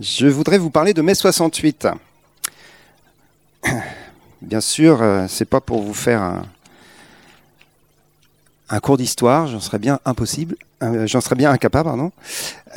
Je 0.00 0.26
voudrais 0.26 0.58
vous 0.58 0.70
parler 0.70 0.92
de 0.92 1.02
mai 1.02 1.14
68. 1.14 1.86
Bien 4.42 4.60
sûr, 4.60 5.00
euh, 5.00 5.26
c'est 5.28 5.44
pas 5.44 5.60
pour 5.60 5.82
vous 5.82 5.94
faire 5.94 6.42
un 8.70 8.80
cours 8.80 8.96
d'histoire, 8.96 9.46
j'en 9.46 9.60
serais 9.60 9.78
bien 9.78 10.00
impossible, 10.04 10.56
euh, 10.82 11.06
j'en 11.06 11.20
serais 11.20 11.36
bien 11.36 11.50
incapable, 11.50 11.88
pardon. 11.88 12.12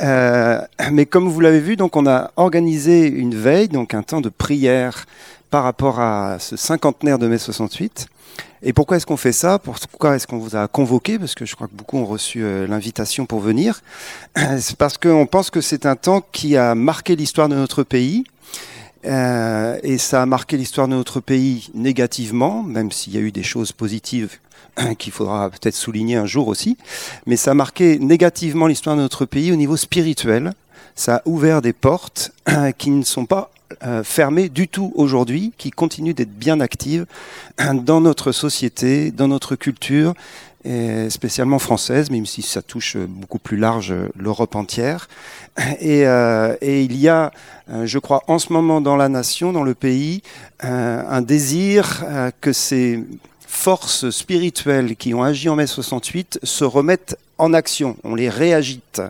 Euh, 0.02 0.60
mais 0.92 1.06
comme 1.06 1.28
vous 1.28 1.40
l'avez 1.40 1.60
vu, 1.60 1.76
donc 1.76 1.96
on 1.96 2.06
a 2.06 2.30
organisé 2.36 3.06
une 3.06 3.34
veille, 3.34 3.68
donc 3.68 3.94
un 3.94 4.02
temps 4.02 4.20
de 4.20 4.28
prière 4.28 5.06
par 5.50 5.64
rapport 5.64 5.98
à 6.00 6.38
ce 6.38 6.56
cinquantenaire 6.56 7.18
de 7.18 7.26
mai 7.26 7.38
68. 7.38 8.06
Et 8.62 8.72
pourquoi 8.72 8.96
est-ce 8.96 9.06
qu'on 9.06 9.16
fait 9.16 9.32
ça? 9.32 9.58
Pourquoi 9.58 10.16
est-ce 10.16 10.26
qu'on 10.26 10.38
vous 10.38 10.56
a 10.56 10.68
convoqué? 10.68 11.18
Parce 11.18 11.34
que 11.34 11.46
je 11.46 11.54
crois 11.54 11.68
que 11.68 11.74
beaucoup 11.74 11.96
ont 11.96 12.04
reçu 12.04 12.42
euh, 12.42 12.66
l'invitation 12.66 13.24
pour 13.24 13.40
venir. 13.40 13.80
C'est 14.58 14.76
parce 14.76 14.98
qu'on 14.98 15.26
pense 15.26 15.50
que 15.50 15.60
c'est 15.60 15.86
un 15.86 15.96
temps 15.96 16.22
qui 16.32 16.56
a 16.56 16.74
marqué 16.74 17.16
l'histoire 17.16 17.48
de 17.48 17.54
notre 17.54 17.82
pays. 17.82 18.24
Et 19.04 19.96
ça 19.96 20.22
a 20.22 20.26
marqué 20.26 20.56
l'histoire 20.56 20.86
de 20.86 20.92
notre 20.92 21.20
pays 21.20 21.70
négativement, 21.72 22.62
même 22.62 22.90
s'il 22.92 23.14
y 23.14 23.16
a 23.16 23.20
eu 23.20 23.32
des 23.32 23.44
choses 23.44 23.72
positives 23.72 24.38
qu'il 24.98 25.12
faudra 25.12 25.50
peut-être 25.50 25.74
souligner 25.74 26.16
un 26.16 26.26
jour 26.26 26.48
aussi. 26.48 26.76
Mais 27.26 27.36
ça 27.36 27.52
a 27.52 27.54
marqué 27.54 27.98
négativement 27.98 28.66
l'histoire 28.66 28.96
de 28.96 29.02
notre 29.02 29.24
pays 29.24 29.52
au 29.52 29.56
niveau 29.56 29.76
spirituel. 29.76 30.52
Ça 30.94 31.16
a 31.16 31.22
ouvert 31.26 31.62
des 31.62 31.72
portes 31.72 32.32
qui 32.78 32.90
ne 32.90 33.02
sont 33.02 33.26
pas 33.26 33.50
euh, 33.84 34.02
fermées 34.02 34.48
du 34.48 34.66
tout 34.66 34.92
aujourd'hui, 34.94 35.52
qui 35.58 35.70
continuent 35.70 36.14
d'être 36.14 36.34
bien 36.34 36.60
actives 36.60 37.06
dans 37.74 38.00
notre 38.00 38.32
société, 38.32 39.10
dans 39.10 39.28
notre 39.28 39.56
culture, 39.56 40.14
et 40.64 41.08
spécialement 41.08 41.58
française, 41.58 42.10
même 42.10 42.26
si 42.26 42.42
ça 42.42 42.62
touche 42.62 42.96
beaucoup 42.96 43.38
plus 43.38 43.56
large 43.56 43.94
l'Europe 44.16 44.56
entière. 44.56 45.08
Et, 45.80 46.06
euh, 46.06 46.56
et, 46.60 46.82
il 46.82 46.96
y 46.96 47.08
a, 47.08 47.32
euh, 47.70 47.86
je 47.86 47.98
crois, 47.98 48.22
en 48.26 48.38
ce 48.38 48.52
moment 48.52 48.80
dans 48.80 48.96
la 48.96 49.08
nation, 49.08 49.52
dans 49.52 49.62
le 49.62 49.74
pays, 49.74 50.22
euh, 50.64 51.02
un 51.08 51.22
désir 51.22 52.04
euh, 52.04 52.30
que 52.40 52.52
ces 52.52 53.04
forces 53.48 54.10
spirituelles 54.10 54.94
qui 54.94 55.14
ont 55.14 55.22
agi 55.22 55.48
en 55.48 55.56
mai 55.56 55.66
68 55.66 56.38
se 56.42 56.64
remettent 56.64 57.16
en 57.38 57.54
action, 57.54 57.96
on 58.04 58.14
les 58.14 58.28
réagite. 58.28 59.00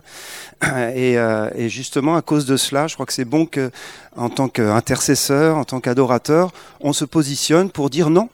Et, 0.95 1.17
euh, 1.19 1.51
et, 1.55 1.69
justement, 1.69 2.17
à 2.17 2.23
cause 2.23 2.45
de 2.45 2.57
cela, 2.57 2.89
je 2.89 2.95
crois 2.95 3.07
que 3.07 3.13
c'est 3.13 3.25
bon 3.25 3.47
que, 3.47 3.71
en 4.17 4.29
tant 4.29 4.49
qu'intercesseur, 4.49 5.57
en 5.57 5.65
tant 5.65 5.79
qu'adorateur, 5.79 6.53
on 6.81 6.93
se 6.93 7.05
positionne 7.05 7.71
pour 7.71 7.91
dire 7.91 8.11
non, 8.11 8.29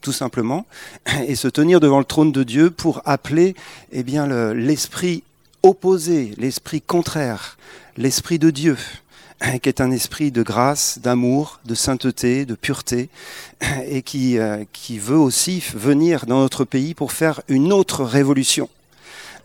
tout 0.00 0.12
simplement, 0.12 0.64
et 1.28 1.34
se 1.34 1.48
tenir 1.48 1.80
devant 1.80 1.98
le 1.98 2.06
trône 2.06 2.32
de 2.32 2.44
Dieu 2.44 2.70
pour 2.70 3.02
appeler 3.04 3.54
eh 3.92 4.02
l'esprit 4.54 5.22
opposé, 5.62 6.32
l'esprit 6.38 6.80
contraire, 6.80 7.58
l'esprit 7.98 8.38
de 8.38 8.50
Dieu, 8.50 8.78
qui 9.62 9.68
est 9.68 9.80
un 9.80 9.90
esprit 9.90 10.30
de 10.30 10.42
grâce, 10.42 10.98
d'amour, 11.02 11.60
de 11.64 11.74
sainteté, 11.74 12.44
de 12.44 12.54
pureté, 12.54 13.08
et 13.88 14.02
qui, 14.02 14.38
euh, 14.38 14.64
qui 14.72 14.98
veut 14.98 15.18
aussi 15.18 15.62
venir 15.74 16.26
dans 16.26 16.40
notre 16.40 16.64
pays 16.64 16.94
pour 16.94 17.12
faire 17.12 17.40
une 17.48 17.72
autre 17.72 18.04
révolution. 18.04 18.68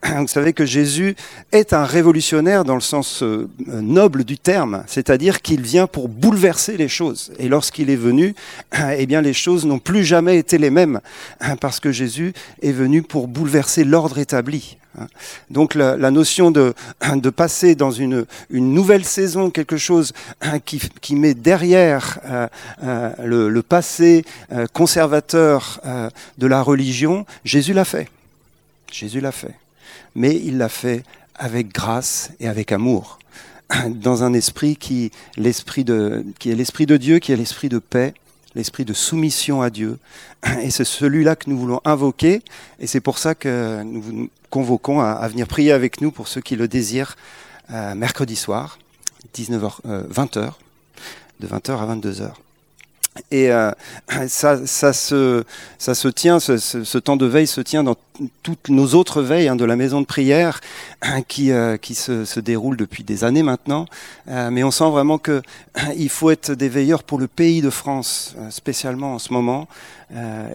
Vous 0.03 0.27
savez 0.27 0.53
que 0.53 0.65
Jésus 0.65 1.15
est 1.51 1.73
un 1.73 1.85
révolutionnaire 1.85 2.65
dans 2.65 2.75
le 2.75 2.81
sens 2.81 3.21
euh, 3.21 3.47
noble 3.67 4.23
du 4.23 4.37
terme, 4.37 4.83
c'est-à-dire 4.87 5.41
qu'il 5.41 5.61
vient 5.61 5.85
pour 5.85 6.09
bouleverser 6.09 6.75
les 6.75 6.87
choses. 6.87 7.31
Et 7.37 7.47
lorsqu'il 7.47 7.89
est 7.89 7.95
venu, 7.95 8.35
eh 8.97 9.05
bien 9.05 9.21
les 9.21 9.33
choses 9.33 9.65
n'ont 9.65 9.79
plus 9.79 10.03
jamais 10.03 10.37
été 10.37 10.57
les 10.57 10.71
mêmes, 10.71 11.01
parce 11.59 11.79
que 11.79 11.91
Jésus 11.91 12.33
est 12.61 12.71
venu 12.71 13.03
pour 13.03 13.27
bouleverser 13.27 13.83
l'ordre 13.83 14.17
établi. 14.17 14.77
Donc 15.49 15.75
la, 15.75 15.95
notion 16.11 16.51
de, 16.51 16.73
passer 17.29 17.75
dans 17.75 17.91
une, 17.91 18.25
nouvelle 18.49 19.05
saison, 19.05 19.49
quelque 19.49 19.77
chose 19.77 20.13
qui, 20.65 20.81
qui 20.99 21.15
met 21.15 21.33
derrière 21.33 22.19
euh, 22.25 22.47
euh, 22.83 23.49
le, 23.49 23.61
passé 23.61 24.25
conservateur 24.73 25.79
de 26.37 26.47
la 26.47 26.61
religion, 26.61 27.25
Jésus 27.45 27.73
l'a 27.73 27.85
fait. 27.85 28.09
Jésus 28.91 29.21
l'a 29.21 29.31
fait 29.31 29.55
mais 30.15 30.35
il 30.35 30.57
l'a 30.57 30.69
fait 30.69 31.03
avec 31.35 31.73
grâce 31.73 32.31
et 32.39 32.47
avec 32.47 32.71
amour, 32.71 33.19
dans 33.89 34.23
un 34.23 34.33
esprit 34.33 34.75
qui, 34.75 35.05
est 35.05 35.11
l'esprit 35.37 35.83
de 35.83 36.97
Dieu, 36.97 37.19
qui 37.19 37.31
est 37.31 37.35
l'esprit 37.35 37.69
de 37.69 37.79
paix, 37.79 38.13
l'esprit 38.55 38.85
de 38.85 38.93
soumission 38.93 39.61
à 39.61 39.69
Dieu. 39.69 39.97
Et 40.61 40.69
c'est 40.69 40.85
celui-là 40.85 41.35
que 41.35 41.49
nous 41.49 41.57
voulons 41.57 41.81
invoquer, 41.85 42.41
et 42.79 42.87
c'est 42.87 43.01
pour 43.01 43.17
ça 43.17 43.35
que 43.35 43.81
nous 43.83 44.01
vous 44.01 44.29
convoquons 44.49 44.99
à, 44.99 45.27
venir 45.27 45.47
prier 45.47 45.71
avec 45.71 46.01
nous 46.01 46.11
pour 46.11 46.27
ceux 46.27 46.41
qui 46.41 46.55
le 46.55 46.67
désirent, 46.67 47.15
euh, 47.71 47.95
mercredi 47.95 48.35
soir, 48.35 48.79
19h, 49.33 49.77
euh, 49.85 50.03
20h, 50.09 50.53
de 51.39 51.47
20h 51.47 51.71
à 51.71 51.95
22h. 51.95 52.33
Et 53.29 53.51
euh, 53.51 53.71
ça, 54.27 54.65
ça, 54.65 54.93
se, 54.93 55.43
ça 55.77 55.95
se 55.95 56.07
tient, 56.07 56.39
ce, 56.39 56.97
temps 56.97 57.17
de 57.17 57.25
veille 57.25 57.47
se 57.47 57.59
tient 57.59 57.83
dans 57.83 57.95
toutes 58.41 58.69
nos 58.69 58.93
autres 58.93 59.21
veilles 59.21 59.49
hein, 59.49 59.57
de 59.57 59.65
la 59.65 59.75
maison 59.75 59.99
de 59.99 60.05
prière 60.05 60.61
qui, 61.27 61.51
euh, 61.51 61.75
qui 61.75 61.93
se, 61.93 62.23
se 62.23 62.39
déroulent 62.39 62.77
depuis 62.77 63.03
des 63.03 63.25
années 63.25 63.43
maintenant. 63.43 63.85
Euh, 64.29 64.49
mais 64.49 64.63
on 64.63 64.71
sent 64.71 64.89
vraiment 64.89 65.17
que 65.17 65.41
il 65.97 66.09
faut 66.09 66.31
être 66.31 66.51
des 66.51 66.69
veilleurs 66.69 67.03
pour 67.03 67.19
le 67.19 67.27
pays 67.27 67.61
de 67.61 67.69
France, 67.69 68.35
spécialement 68.49 69.15
en 69.15 69.19
ce 69.19 69.33
moment, 69.33 69.67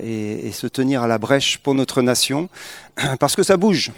et, 0.02 0.46
et 0.46 0.52
se 0.52 0.66
tenir 0.66 1.02
à 1.02 1.06
la 1.06 1.18
brèche 1.18 1.58
pour 1.58 1.74
notre 1.74 2.00
nation, 2.00 2.48
parce 3.18 3.36
que 3.36 3.42
ça 3.42 3.56
bouge. 3.56 3.92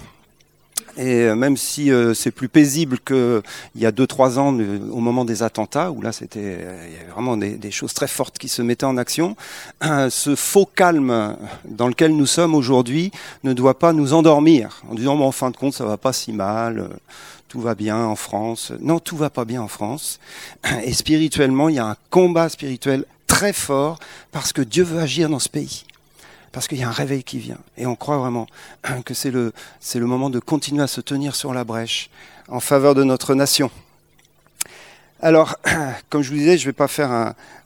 Et 0.96 1.22
euh, 1.22 1.34
même 1.34 1.56
si 1.56 1.92
euh, 1.92 2.14
c'est 2.14 2.30
plus 2.30 2.48
paisible 2.48 2.98
qu'il 2.98 3.42
y 3.76 3.86
a 3.86 3.92
2-3 3.92 4.38
ans, 4.38 4.58
euh, 4.58 4.78
au 4.90 5.00
moment 5.00 5.24
des 5.24 5.42
attentats, 5.42 5.90
où 5.90 6.00
là, 6.02 6.12
c'était 6.12 6.58
il 6.86 6.92
y 6.92 6.96
avait 6.96 7.12
vraiment 7.12 7.36
des, 7.36 7.56
des, 7.56 7.70
choses 7.70 7.94
très 7.94 8.08
fortes 8.08 8.38
qui 8.38 8.48
se 8.48 8.62
mettaient 8.62 8.86
en 8.86 8.96
action, 8.96 9.36
ce 9.82 10.34
faux 10.34 10.66
calme 10.66 11.36
dans 11.64 11.88
lequel 11.88 12.16
nous 12.16 12.26
sommes 12.26 12.54
aujourd'hui 12.54 13.12
ne 13.44 13.52
doit 13.52 13.78
pas 13.78 13.92
nous 13.92 14.12
endormir 14.12 14.82
en 14.90 14.94
disant, 14.94 15.16
bon, 15.16 15.26
en 15.26 15.32
fin 15.32 15.50
de 15.50 15.56
compte, 15.56 15.74
ça 15.74 15.84
va 15.84 15.96
pas 15.96 16.12
si 16.12 16.32
mal 16.32 16.88
tout 17.48 17.60
va 17.60 17.74
bien 17.74 17.96
en 17.96 18.14
France. 18.14 18.72
Non, 18.80 18.98
tout 18.98 19.16
va 19.16 19.30
pas 19.30 19.46
bien 19.46 19.62
en 19.62 19.68
France. 19.68 20.20
Et 20.84 20.92
spirituellement, 20.92 21.70
il 21.70 21.76
y 21.76 21.78
a 21.78 21.86
un 21.86 21.96
combat 22.10 22.50
spirituel 22.50 23.04
très 23.26 23.54
fort 23.54 23.98
parce 24.32 24.52
que 24.52 24.60
Dieu 24.62 24.84
veut 24.84 25.00
agir 25.00 25.30
dans 25.30 25.38
ce 25.38 25.48
pays 25.48 25.84
parce 26.58 26.66
qu'il 26.66 26.78
y 26.78 26.82
a 26.82 26.88
un 26.88 26.90
réveil 26.90 27.22
qui 27.22 27.38
vient. 27.38 27.60
Et 27.76 27.86
on 27.86 27.94
croit 27.94 28.18
vraiment 28.18 28.48
que 29.04 29.14
c'est 29.14 29.30
le, 29.30 29.52
moment 29.94 30.28
de 30.28 30.40
continuer 30.40 30.82
à 30.82 30.88
se 30.88 31.00
tenir 31.00 31.36
sur 31.36 31.54
la 31.54 31.62
brèche 31.62 32.10
en 32.48 32.58
faveur 32.58 32.96
de 32.96 33.04
notre 33.04 33.36
nation. 33.36 33.70
Alors, 35.22 35.56
comme 36.10 36.22
je 36.22 36.30
vous 36.30 36.36
disais, 36.36 36.58
je 36.58 36.64
ne 36.64 36.70
vais 36.70 36.72
pas 36.72 36.88
faire 36.88 37.12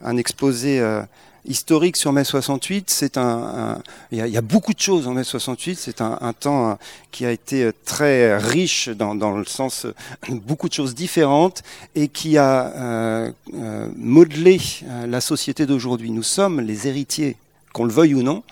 un, 0.05 0.17
exposé 0.19 0.79
euh, 0.79 1.01
historique 1.47 1.97
sur 1.97 2.13
mai 2.13 2.25
68. 2.25 2.91
C'est 2.91 3.17
un, 3.17 3.81
il, 4.11 4.19
y 4.19 4.37
a, 4.37 4.43
beaucoup 4.43 4.75
de 4.75 4.79
choses 4.79 5.09
en 5.09 5.15
mai 5.15 5.25
68. 5.25 5.79
C'est 5.79 6.03
un, 6.03 6.35
temps 6.39 6.79
qui 7.13 7.25
a 7.25 7.33
été 7.33 7.71
très 7.87 8.37
riche 8.37 8.91
dans, 8.91 9.15
le 9.15 9.47
sens 9.47 9.87
beaucoup 10.29 10.69
de 10.69 10.75
choses 10.75 10.95
différentes 10.95 11.63
et 11.95 12.09
qui 12.09 12.37
a 12.37 12.67
euh, 12.67 13.33
euh, 13.55 13.89
modelé 13.97 14.61
euh, 14.85 15.07
la 15.07 15.23
société 15.23 15.65
d'aujourd'hui. 15.65 16.11
Nous 16.11 16.23
sommes 16.23 16.61
les 16.61 16.89
héritiers 16.89 17.39
qu'on 17.73 17.85
le 17.85 17.93
veuille 17.93 18.15
ou 18.15 18.23
non, 18.23 18.43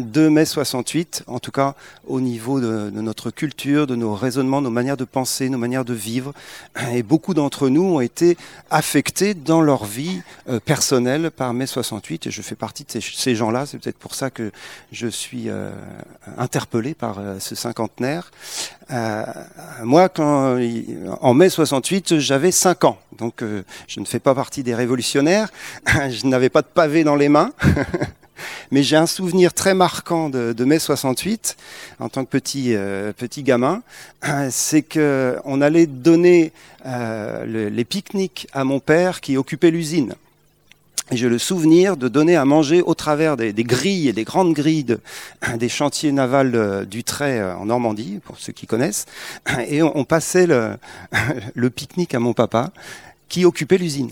de 0.00 0.28
mai 0.28 0.44
68, 0.44 1.24
en 1.26 1.38
tout 1.38 1.50
cas 1.50 1.74
au 2.06 2.20
niveau 2.20 2.60
de, 2.60 2.90
notre 2.90 3.30
culture, 3.30 3.86
de 3.86 3.96
nos 3.96 4.14
raisonnements, 4.14 4.60
nos 4.60 4.70
manières 4.70 4.96
de 4.96 5.04
penser, 5.04 5.48
nos 5.48 5.58
manières 5.58 5.84
de 5.84 5.94
vivre. 5.94 6.32
Et 6.92 7.02
beaucoup 7.02 7.34
d'entre 7.34 7.68
nous 7.68 7.82
ont 7.82 8.00
été 8.00 8.36
affectés 8.70 9.34
dans 9.34 9.60
leur 9.60 9.84
vie 9.84 10.22
euh, 10.48 10.60
personnelle 10.60 11.30
par 11.30 11.52
mai 11.52 11.66
68, 11.66 12.26
et 12.26 12.30
je 12.30 12.42
fais 12.42 12.54
partie 12.54 12.84
de 12.84 13.00
ces, 13.00 13.34
gens-là. 13.34 13.66
C'est 13.66 13.78
peut-être 13.78 13.98
pour 13.98 14.14
ça 14.14 14.30
que 14.30 14.50
je 14.92 15.08
suis 15.08 15.48
euh, 15.48 15.70
interpellé 16.38 16.94
par 16.94 17.18
euh, 17.18 17.38
ce 17.38 17.54
cinquantenaire. 17.54 18.30
Moi, 19.82 20.08
en 20.18 21.34
mai 21.34 21.48
68, 21.48 22.18
j'avais 22.18 22.52
5 22.52 22.84
ans, 22.84 22.98
donc 23.18 23.42
je 23.88 24.00
ne 24.00 24.04
fais 24.04 24.20
pas 24.20 24.32
partie 24.32 24.62
des 24.62 24.76
révolutionnaires. 24.76 25.48
je 25.86 26.26
n'avais 26.26 26.50
pas 26.50 26.62
de 26.62 26.68
pavé 26.68 27.02
dans 27.02 27.16
les 27.16 27.28
mains. 27.28 27.50
Mais 28.70 28.82
j'ai 28.82 28.96
un 28.96 29.06
souvenir 29.06 29.52
très 29.54 29.74
marquant 29.74 30.28
de, 30.28 30.52
de, 30.52 30.64
mai 30.64 30.78
68 30.78 31.56
en 32.00 32.08
tant 32.08 32.24
que 32.24 32.30
petit 32.30 32.74
euh, 32.74 33.12
gamin, 33.38 33.82
c'est 34.50 34.82
que 34.82 35.36
on 35.44 35.60
allait 35.60 35.86
donner 35.86 36.52
euh, 36.86 37.44
le, 37.44 37.68
les 37.68 37.84
pique-niques 37.84 38.48
à 38.52 38.64
mon 38.64 38.80
père 38.80 39.20
qui 39.20 39.36
occupait 39.36 39.70
l'usine. 39.70 40.14
Et 41.12 41.16
j'ai 41.16 41.28
le 41.28 41.38
souvenir 41.38 41.96
de 41.96 42.08
donner 42.08 42.34
à 42.34 42.44
manger 42.44 42.82
au 42.82 42.94
travers 42.94 43.36
des, 43.36 43.52
grilles 43.52 44.08
et 44.08 44.12
des 44.12 44.24
grandes 44.24 44.54
grilles 44.54 44.84
de, 44.84 45.00
des 45.56 45.68
chantiers 45.68 46.10
navals 46.10 46.86
du 46.86 47.04
Trait 47.04 47.42
en 47.42 47.66
Normandie, 47.66 48.20
pour 48.24 48.38
ceux 48.38 48.52
qui 48.52 48.66
connaissent. 48.66 49.06
Et 49.68 49.82
on, 49.82 50.04
passait 50.04 50.48
le 51.54 51.70
pique-nique 51.70 52.14
à 52.14 52.18
mon 52.18 52.32
papa 52.32 52.72
qui 53.28 53.44
occupait 53.44 53.78
l'usine. 53.78 54.10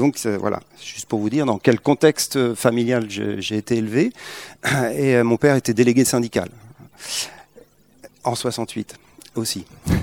Donc 0.00 0.18
voilà, 0.40 0.60
juste 0.82 1.04
pour 1.04 1.20
vous 1.20 1.28
dire 1.28 1.44
dans 1.44 1.58
quel 1.58 1.78
contexte 1.78 2.54
familial 2.54 3.04
j'ai 3.10 3.56
été 3.58 3.76
élevé. 3.76 4.14
Et 4.94 5.16
euh, 5.16 5.24
mon 5.24 5.36
père 5.36 5.56
était 5.56 5.74
délégué 5.74 6.06
syndical 6.06 6.48
en 8.24 8.34
68 8.34 8.94
aussi. 9.36 9.66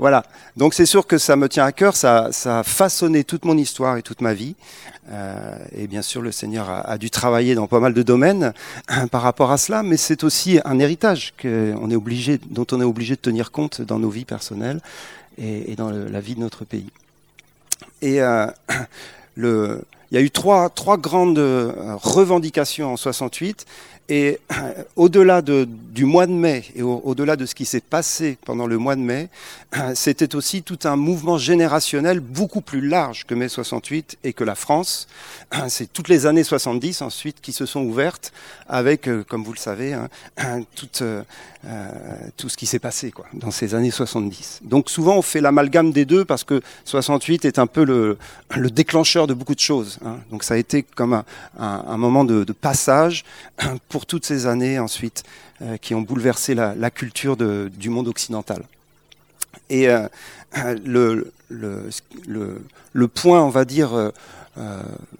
Voilà. 0.00 0.24
Donc 0.56 0.74
c'est 0.74 0.86
sûr 0.86 1.06
que 1.06 1.18
ça 1.18 1.36
me 1.36 1.48
tient 1.48 1.64
à 1.64 1.70
cœur, 1.70 1.94
ça, 1.94 2.28
a 2.46 2.62
façonné 2.64 3.22
toute 3.22 3.44
mon 3.44 3.56
histoire 3.56 3.96
et 3.96 4.02
toute 4.02 4.20
ma 4.20 4.34
vie. 4.34 4.56
Euh, 5.08 5.56
et 5.70 5.86
bien 5.86 6.02
sûr, 6.02 6.20
le 6.20 6.32
Seigneur 6.32 6.68
a, 6.68 6.98
dû 6.98 7.10
travailler 7.10 7.54
dans 7.54 7.68
pas 7.68 7.78
mal 7.78 7.94
de 7.94 8.02
domaines 8.02 8.52
par 9.12 9.22
rapport 9.22 9.52
à 9.52 9.56
cela, 9.56 9.84
mais 9.84 9.96
c'est 9.96 10.24
aussi 10.24 10.58
un 10.64 10.80
héritage 10.80 11.32
on 11.44 11.92
est 11.92 11.96
obligé, 11.96 12.40
dont 12.50 12.66
on 12.72 12.80
est 12.80 12.84
obligé 12.84 13.14
de 13.14 13.20
tenir 13.20 13.52
compte 13.52 13.82
dans 13.82 14.00
nos 14.00 14.10
vies 14.10 14.24
personnelles 14.24 14.80
et, 15.38 15.76
dans 15.76 15.90
la 15.90 16.20
vie 16.20 16.34
de 16.34 16.40
notre 16.40 16.64
pays. 16.64 16.90
Et 18.02 18.20
euh, 18.20 18.46
le, 19.34 19.84
il 20.10 20.18
y 20.18 20.20
a 20.20 20.24
eu 20.24 20.30
trois, 20.30 20.70
trois 20.70 20.96
grandes 20.96 21.38
euh, 21.38 21.96
revendications 21.96 22.92
en 22.92 22.96
68 22.96 23.66
et 24.08 24.38
euh, 24.52 24.82
au-delà 24.96 25.42
de, 25.42 25.66
du 25.68 26.04
mois 26.04 26.26
de 26.26 26.32
mai 26.32 26.64
et 26.74 26.82
au-delà 26.82 27.36
de 27.36 27.46
ce 27.46 27.54
qui 27.54 27.64
s'est 27.64 27.80
passé 27.80 28.38
pendant 28.44 28.66
le 28.66 28.78
mois 28.78 28.96
de 28.96 29.00
mai, 29.00 29.28
euh, 29.76 29.92
c'était 29.94 30.34
aussi 30.34 30.62
tout 30.62 30.78
un 30.84 30.96
mouvement 30.96 31.38
générationnel 31.38 32.20
beaucoup 32.20 32.60
plus 32.60 32.86
large 32.86 33.24
que 33.24 33.34
mai 33.34 33.48
68 33.48 34.18
et 34.24 34.32
que 34.32 34.44
la 34.44 34.54
France. 34.54 35.06
C'est 35.68 35.92
toutes 35.92 36.08
les 36.08 36.26
années 36.26 36.44
70 36.44 37.02
ensuite 37.02 37.40
qui 37.40 37.52
se 37.52 37.66
sont 37.66 37.82
ouvertes 37.82 38.32
avec, 38.68 39.08
euh, 39.08 39.24
comme 39.28 39.44
vous 39.44 39.52
le 39.52 39.58
savez, 39.58 39.94
hein, 39.94 40.08
tout, 40.74 40.88
euh, 41.02 41.22
tout 42.36 42.50
ce 42.50 42.56
qui 42.58 42.66
s'est 42.66 42.78
passé 42.78 43.10
quoi, 43.10 43.24
dans 43.32 43.50
ces 43.50 43.74
années 43.74 43.90
70. 43.90 44.60
Donc 44.64 44.90
souvent 44.90 45.16
on 45.16 45.22
fait 45.22 45.40
l'amalgame 45.40 45.92
des 45.92 46.04
deux 46.04 46.24
parce 46.24 46.44
que 46.44 46.60
68 46.84 47.46
est 47.46 47.58
un 47.58 47.66
peu 47.66 47.84
le, 47.84 48.18
le 48.54 48.70
déclencheur 48.70 49.26
de 49.26 49.32
beaucoup 49.32 49.54
de 49.54 49.60
choses. 49.60 49.98
Hein. 50.04 50.18
Donc 50.30 50.44
ça 50.44 50.54
a 50.54 50.56
été 50.58 50.82
comme 50.82 51.22
un, 51.58 51.96
moment 51.96 52.24
de, 52.24 52.44
passage 52.52 53.24
toutes 54.00 54.26
ces 54.26 54.46
années 54.46 54.78
ensuite 54.78 55.22
euh, 55.62 55.76
qui 55.76 55.94
ont 55.94 56.00
bouleversé 56.00 56.54
la, 56.54 56.90
culture 56.90 57.36
du 57.36 57.90
monde 57.90 58.08
occidental. 58.08 58.64
Et 59.70 59.88
euh, 59.88 60.08
le, 60.84 61.30
point, 63.06 63.40
on 63.42 63.50
va 63.50 63.64
dire, 63.64 63.94
euh, 63.94 64.10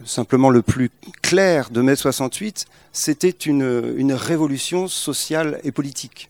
simplement 0.05 0.51
le 0.51 0.63
plus 0.63 0.91
clair 1.23 1.71
de 1.71 1.81
mai 1.83 1.95
68, 1.97 2.67
c'était 2.93 3.31
une, 3.31 3.95
une 3.97 4.13
révolution 4.13 4.89
sociale 4.89 5.61
et 5.63 5.73
politique 5.73 6.29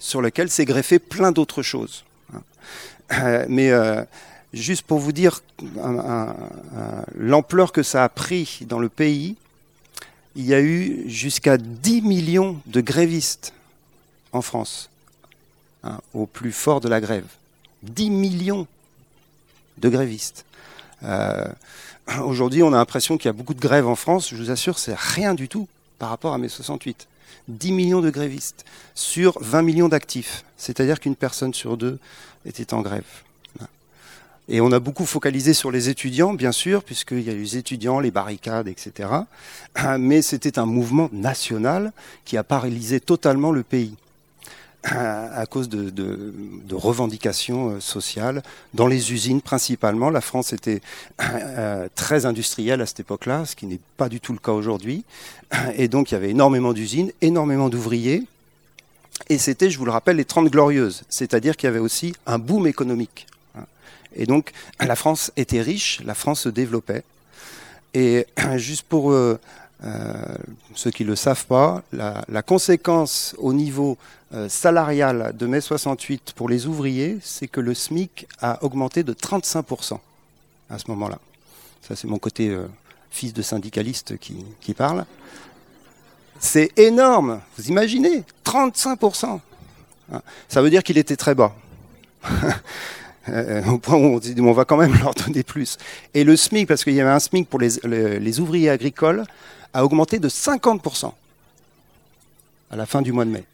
sur 0.00 0.20
laquelle 0.20 0.50
s'est 0.50 0.64
greffé 0.64 0.98
plein 0.98 1.32
d'autres 1.32 1.62
choses. 1.62 2.04
Mais 3.48 3.70
juste 4.52 4.82
pour 4.82 4.98
vous 4.98 5.12
dire 5.12 5.40
l'ampleur 7.16 7.72
que 7.72 7.82
ça 7.82 8.04
a 8.04 8.08
pris 8.08 8.66
dans 8.68 8.78
le 8.78 8.88
pays, 8.88 9.36
il 10.38 10.46
y 10.46 10.54
a 10.54 10.60
eu 10.60 11.02
jusqu'à 11.06 11.58
10 11.58 12.00
millions 12.02 12.60
de 12.66 12.80
grévistes 12.80 13.52
en 14.32 14.40
France, 14.40 14.88
hein, 15.82 16.00
au 16.14 16.26
plus 16.26 16.52
fort 16.52 16.80
de 16.80 16.88
la 16.88 17.00
grève. 17.00 17.26
10 17.82 18.08
millions 18.10 18.66
de 19.78 19.88
grévistes. 19.88 20.46
Euh, 21.02 21.44
Aujourd'hui, 22.24 22.62
on 22.62 22.72
a 22.72 22.76
l'impression 22.76 23.18
qu'il 23.18 23.26
y 23.26 23.28
a 23.28 23.34
beaucoup 23.34 23.52
de 23.52 23.60
grèves 23.60 23.86
en 23.86 23.94
France. 23.94 24.30
Je 24.30 24.36
vous 24.36 24.50
assure, 24.50 24.78
c'est 24.78 24.96
rien 24.96 25.34
du 25.34 25.48
tout 25.48 25.68
par 25.98 26.08
rapport 26.08 26.32
à 26.32 26.38
mai 26.38 26.48
68. 26.48 27.06
10 27.48 27.72
millions 27.72 28.00
de 28.00 28.10
grévistes 28.10 28.64
sur 28.94 29.36
20 29.42 29.62
millions 29.62 29.88
d'actifs. 29.88 30.44
C'est-à-dire 30.56 31.00
qu'une 31.00 31.16
personne 31.16 31.52
sur 31.52 31.76
deux 31.76 31.98
était 32.46 32.72
en 32.72 32.80
grève. 32.80 33.04
Et 34.50 34.62
on 34.62 34.72
a 34.72 34.80
beaucoup 34.80 35.04
focalisé 35.04 35.52
sur 35.52 35.70
les 35.70 35.90
étudiants, 35.90 36.32
bien 36.32 36.52
sûr, 36.52 36.82
puisqu'il 36.82 37.20
y 37.20 37.28
a 37.28 37.34
eu 37.34 37.42
les 37.42 37.56
étudiants, 37.58 38.00
les 38.00 38.10
barricades, 38.10 38.66
etc. 38.68 39.10
Mais 39.98 40.22
c'était 40.22 40.58
un 40.58 40.64
mouvement 40.64 41.10
national 41.12 41.92
qui 42.24 42.38
a 42.38 42.44
paralysé 42.44 42.98
totalement 42.98 43.52
le 43.52 43.62
pays 43.62 43.94
à 44.84 45.44
cause 45.46 45.68
de, 45.68 46.32
revendications 46.72 47.78
sociales 47.80 48.42
dans 48.72 48.86
les 48.86 49.12
usines 49.12 49.42
principalement. 49.42 50.08
La 50.08 50.22
France 50.22 50.54
était 50.54 50.80
euh, 51.20 51.88
très 51.94 52.24
industrielle 52.24 52.80
à 52.80 52.86
cette 52.86 53.00
époque-là, 53.00 53.44
ce 53.44 53.54
qui 53.54 53.66
n'est 53.66 53.80
pas 53.98 54.08
du 54.08 54.18
tout 54.18 54.32
le 54.32 54.38
cas 54.38 54.52
aujourd'hui. 54.52 55.04
Et 55.74 55.88
donc 55.88 56.10
il 56.10 56.14
y 56.14 56.16
avait 56.16 56.30
énormément 56.30 56.72
d'usines, 56.72 57.12
énormément 57.20 57.68
d'ouvriers. 57.68 58.24
Et 59.28 59.36
c'était, 59.36 59.68
je 59.68 59.78
vous 59.78 59.84
le 59.84 59.90
rappelle, 59.90 60.16
les 60.16 60.24
30 60.24 60.48
glorieuses, 60.48 61.02
c'est-à-dire 61.10 61.56
qu'il 61.56 61.66
y 61.66 61.70
avait 61.70 61.80
aussi 61.80 62.14
un 62.24 62.38
boom 62.38 62.66
économique. 62.66 63.26
Et 64.14 64.26
donc, 64.26 64.52
la 64.80 64.96
France 64.96 65.32
était 65.36 65.60
riche, 65.60 66.00
la 66.04 66.14
France 66.14 66.42
se 66.42 66.48
développait. 66.48 67.04
Et 67.94 68.26
juste 68.56 68.82
pour 68.82 69.12
euh, 69.12 69.38
euh, 69.84 70.14
ceux 70.74 70.90
qui 70.90 71.04
ne 71.04 71.10
le 71.10 71.16
savent 71.16 71.46
pas, 71.46 71.82
la, 71.92 72.42
conséquence 72.42 73.34
au 73.38 73.52
niveau 73.52 73.96
euh, 74.34 74.48
salarial 74.48 75.34
de 75.36 75.46
mai 75.46 75.60
68 75.60 76.32
pour 76.34 76.48
les 76.48 76.66
ouvriers, 76.66 77.18
c'est 77.22 77.48
que 77.48 77.60
le 77.60 77.74
SMIC 77.74 78.26
a 78.40 78.62
augmenté 78.64 79.02
de 79.02 79.12
35% 79.12 79.98
à 80.70 80.78
ce 80.78 80.84
moment-là. 80.88 81.18
Ça, 81.86 81.96
c'est 81.96 82.08
mon 82.08 82.18
côté 82.18 82.54
fils 83.10 83.32
de 83.32 83.40
syndicaliste 83.40 84.18
qui, 84.18 84.44
qui 84.60 84.74
parle. 84.74 85.06
C'est 86.38 86.78
énorme, 86.78 87.40
vous 87.56 87.68
imaginez 87.68 88.22
35% 88.44 89.40
Ça 90.48 90.62
veut 90.62 90.70
dire 90.70 90.82
qu'il 90.82 90.98
était 90.98 91.16
très 91.16 91.34
bas. 91.34 91.54
Euh, 93.28 93.62
au 93.70 93.78
point 93.78 93.96
où 93.96 94.14
on 94.14 94.18
dit 94.18 94.34
on 94.38 94.52
va 94.52 94.64
quand 94.64 94.76
même 94.76 94.94
leur 95.02 95.14
donner 95.14 95.42
plus. 95.42 95.78
Et 96.14 96.24
le 96.24 96.36
SMIC, 96.36 96.66
parce 96.68 96.84
qu'il 96.84 96.94
y 96.94 97.00
avait 97.00 97.10
un 97.10 97.20
SMIC 97.20 97.48
pour 97.48 97.60
les, 97.60 98.40
ouvriers 98.40 98.70
agricoles, 98.70 99.24
a 99.72 99.84
augmenté 99.84 100.18
de 100.18 100.28
50% 100.28 101.12
à 102.70 102.76
la 102.76 102.86
fin 102.86 103.02
du 103.02 103.12
mois 103.12 103.24
de 103.24 103.30
mai. 103.30 103.44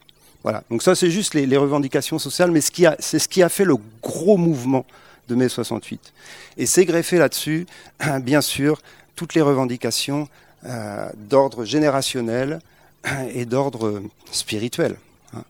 Voilà. 0.43 0.63
Donc 0.69 0.83
ça, 0.83 0.93
c'est 0.95 1.09
juste 1.09 1.33
les, 1.33 1.45
les, 1.45 1.57
revendications 1.57 2.19
sociales, 2.19 2.51
mais 2.51 2.61
c'est 2.61 3.19
ce 3.19 3.27
qui 3.27 3.41
a 3.41 3.49
fait 3.49 3.65
le 3.65 3.75
gros 4.03 4.37
mouvement 4.37 4.85
de 5.27 5.35
mai 5.35 5.49
68. 5.49 6.13
Et 6.57 6.65
c'est 6.65 6.85
greffé 6.85 7.17
là-dessus, 7.17 7.65
bien 8.21 8.41
sûr, 8.41 8.81
toutes 9.15 9.33
les 9.33 9.41
revendications 9.41 10.27
euh, 10.65 11.09
d'ordre 11.15 11.65
générationnel 11.65 12.59
et 13.33 13.45
d'ordre 13.45 14.01
spirituel. 14.31 14.95
Hein 15.35 15.43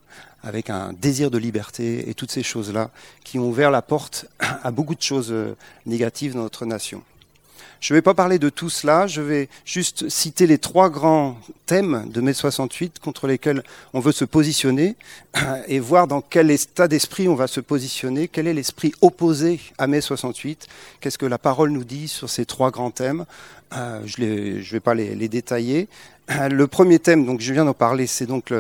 avec 0.46 0.70
un 0.70 0.94
désir 0.94 1.32
de 1.32 1.38
liberté 1.38 2.08
et 2.08 2.14
toutes 2.14 2.32
ces 2.32 2.44
choses-là 2.44 2.92
qui 3.24 3.40
ont 3.40 3.50
ouvert 3.50 3.72
la 3.72 3.82
porte 3.82 4.28
à 4.40 4.72
beaucoup 4.72 4.96
de 4.96 5.02
choses 5.02 5.32
euh, 5.32 5.56
négatives 5.86 6.36
dans 6.36 6.44
notre 6.44 6.66
nation. 6.66 7.04
Je 7.82 7.94
ne 7.94 7.98
vais 7.98 8.02
pas 8.02 8.14
parler 8.14 8.40
de 8.40 8.50
tout 8.50 8.70
cela, 8.70 9.06
je 9.06 9.22
vais 9.22 9.50
juste 9.66 10.08
citer 10.10 10.48
les 10.48 10.58
trois 10.58 10.90
grands 10.90 11.38
thèmes 11.66 12.10
de 12.10 12.22
mai 12.22 12.34
68 12.34 13.00
contre 13.00 13.28
lesquels 13.28 13.64
on 13.94 14.00
veut 14.00 14.12
se 14.12 14.26
positionner 14.26 14.96
et 15.68 15.80
voir 15.80 16.08
dans 16.08 16.22
quel 16.22 16.50
état 16.52 16.88
d'esprit 16.88 17.28
on 17.28 17.36
va 17.36 17.48
se 17.48 17.60
positionner, 17.60 18.28
quel 18.28 18.48
est 18.48 18.54
l'esprit 18.54 18.94
opposé 19.02 19.60
à 19.78 19.88
mai 19.88 20.02
68, 20.02 20.68
qu'est-ce 21.00 21.18
que 21.18 21.26
la 21.26 21.38
parole 21.38 21.72
nous 21.72 21.84
dit 21.84 22.08
sur 22.08 22.30
ces 22.30 22.46
trois 22.46 22.72
grands 22.72 22.92
thèmes. 22.92 23.26
Euh, 23.74 24.02
je 24.06 24.22
ne 24.22 24.62
vais 24.62 24.80
pas 24.80 24.94
les, 24.94 25.28
détailler. 25.28 25.88
Le 26.28 26.66
premier 26.66 27.00
thème, 27.00 27.26
donc 27.26 27.40
je 27.42 27.54
viens 27.54 27.66
d'en 27.66 27.74
parler, 27.74 28.08
c'est 28.08 28.26
donc 28.26 28.52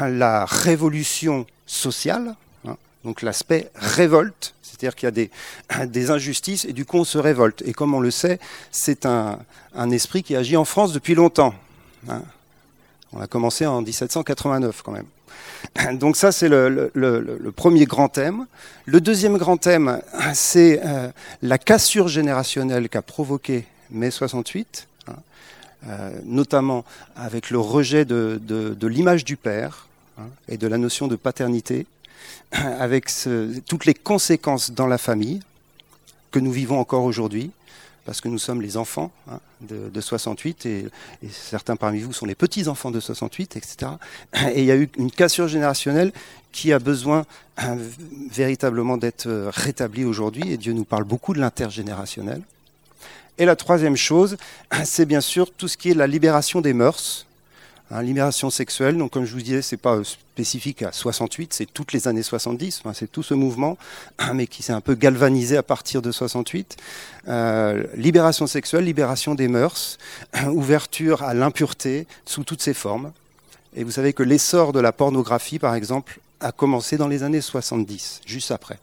la 0.00 0.44
révolution 0.44 1.46
sociale, 1.66 2.34
hein, 2.66 2.76
donc 3.04 3.22
l'aspect 3.22 3.70
révolte, 3.74 4.54
c'est-à-dire 4.62 4.94
qu'il 4.94 5.06
y 5.06 5.30
a 5.78 5.86
des, 5.86 6.10
injustices 6.10 6.66
et 6.66 6.72
du 6.72 6.84
coup 6.84 6.98
on 6.98 7.04
se 7.04 7.16
révolte. 7.16 7.62
Et 7.64 7.72
comme 7.72 7.94
on 7.94 8.00
le 8.00 8.10
sait, 8.10 8.38
c'est 8.70 9.06
un, 9.06 9.38
esprit 9.90 10.22
qui 10.22 10.36
agit 10.36 10.56
en 10.56 10.66
France 10.66 10.92
depuis 10.92 11.14
longtemps. 11.14 11.54
Hein. 12.08 12.22
On 13.12 13.20
a 13.20 13.26
commencé 13.26 13.64
en 13.66 13.80
1789 13.80 14.82
quand 14.82 14.92
même. 14.92 15.06
Donc 15.98 16.16
ça, 16.16 16.32
c'est 16.32 16.48
le, 16.48 16.90
premier 17.54 17.86
grand 17.86 18.08
thème. 18.08 18.46
Le 18.84 19.00
deuxième 19.00 19.38
grand 19.38 19.56
thème, 19.56 20.00
c'est 20.34 20.80
euh, 20.84 21.08
la 21.42 21.58
cassure 21.58 22.08
générationnelle 22.08 22.88
qu'a 22.88 23.02
provoqué 23.02 23.64
mai 23.90 24.10
68, 24.10 24.88
hein, 24.88 24.95
euh, 25.86 26.10
notamment 26.24 26.84
avec 27.14 27.50
le 27.50 27.58
rejet 27.58 28.04
de, 28.04 28.40
l'image 28.86 29.24
du 29.24 29.36
père 29.36 29.86
hein, 30.18 30.26
et 30.48 30.56
de 30.56 30.66
la 30.66 30.78
notion 30.78 31.06
de 31.06 31.16
paternité, 31.16 31.86
avec 32.52 33.10
toutes 33.66 33.84
les 33.84 33.94
conséquences 33.94 34.72
dans 34.72 34.86
la 34.86 34.98
famille 34.98 35.40
que 36.32 36.38
nous 36.40 36.50
vivons 36.50 36.80
encore 36.80 37.04
aujourd'hui, 37.04 37.52
parce 38.04 38.20
que 38.20 38.28
nous 38.28 38.38
sommes 38.38 38.62
les 38.62 38.76
enfants 38.76 39.12
hein, 39.30 39.38
de, 39.60 39.88
de, 39.88 40.00
68 40.00 40.66
et, 40.66 40.86
certains 41.30 41.76
parmi 41.76 42.00
vous 42.00 42.12
sont 42.12 42.26
les 42.26 42.34
petits 42.34 42.68
enfants 42.68 42.90
de 42.90 43.00
68, 43.00 43.56
etc. 43.56 43.92
Et 44.54 44.60
il 44.60 44.64
y 44.64 44.70
a 44.70 44.76
eu 44.76 44.88
une 44.96 45.10
cassure 45.10 45.48
générationnelle 45.48 46.12
qui 46.52 46.72
a 46.72 46.78
besoin 46.78 47.26
euh, 47.62 47.76
véritablement 48.30 48.96
d'être 48.96 49.28
rétablie 49.52 50.04
aujourd'hui. 50.04 50.50
Et 50.52 50.56
Dieu 50.56 50.72
nous 50.72 50.84
parle 50.84 51.04
beaucoup 51.04 51.32
de 51.32 51.40
l'intergénérationnel. 51.40 52.42
Et 53.38 53.44
la 53.44 53.56
troisième 53.56 53.96
chose, 53.96 54.36
c'est 54.84 55.06
bien 55.06 55.20
sûr 55.20 55.52
tout 55.52 55.68
ce 55.68 55.76
qui 55.76 55.90
est 55.90 55.94
la 55.94 56.06
libération 56.06 56.60
des 56.60 56.72
mœurs, 56.72 57.26
hein, 57.90 58.02
libération 58.02 58.50
sexuelle. 58.50 58.96
Donc, 58.96 59.12
comme 59.12 59.24
je 59.24 59.32
vous 59.32 59.42
disais, 59.42 59.62
c'est 59.62 59.76
pas 59.76 60.00
spécifique 60.04 60.82
à 60.82 60.92
68, 60.92 61.52
c'est 61.52 61.66
toutes 61.66 61.92
les 61.92 62.08
années 62.08 62.22
70. 62.22 62.80
Enfin, 62.80 62.94
c'est 62.94 63.10
tout 63.10 63.22
ce 63.22 63.34
mouvement, 63.34 63.76
mais 64.34 64.46
qui 64.46 64.62
s'est 64.62 64.72
un 64.72 64.80
peu 64.80 64.94
galvanisé 64.94 65.56
à 65.56 65.62
partir 65.62 66.02
de 66.02 66.10
68. 66.10 66.76
Euh, 67.28 67.84
libération 67.94 68.46
sexuelle, 68.46 68.84
libération 68.84 69.34
des 69.34 69.48
mœurs, 69.48 69.98
ouverture 70.46 71.22
à 71.22 71.34
l'impureté 71.34 72.06
sous 72.24 72.44
toutes 72.44 72.62
ses 72.62 72.74
formes. 72.74 73.12
Et 73.74 73.84
vous 73.84 73.90
savez 73.90 74.14
que 74.14 74.22
l'essor 74.22 74.72
de 74.72 74.80
la 74.80 74.92
pornographie, 74.92 75.58
par 75.58 75.74
exemple, 75.74 76.20
a 76.40 76.52
commencé 76.52 76.96
dans 76.96 77.08
les 77.08 77.22
années 77.22 77.42
70, 77.42 78.22
juste 78.24 78.50
après. 78.50 78.78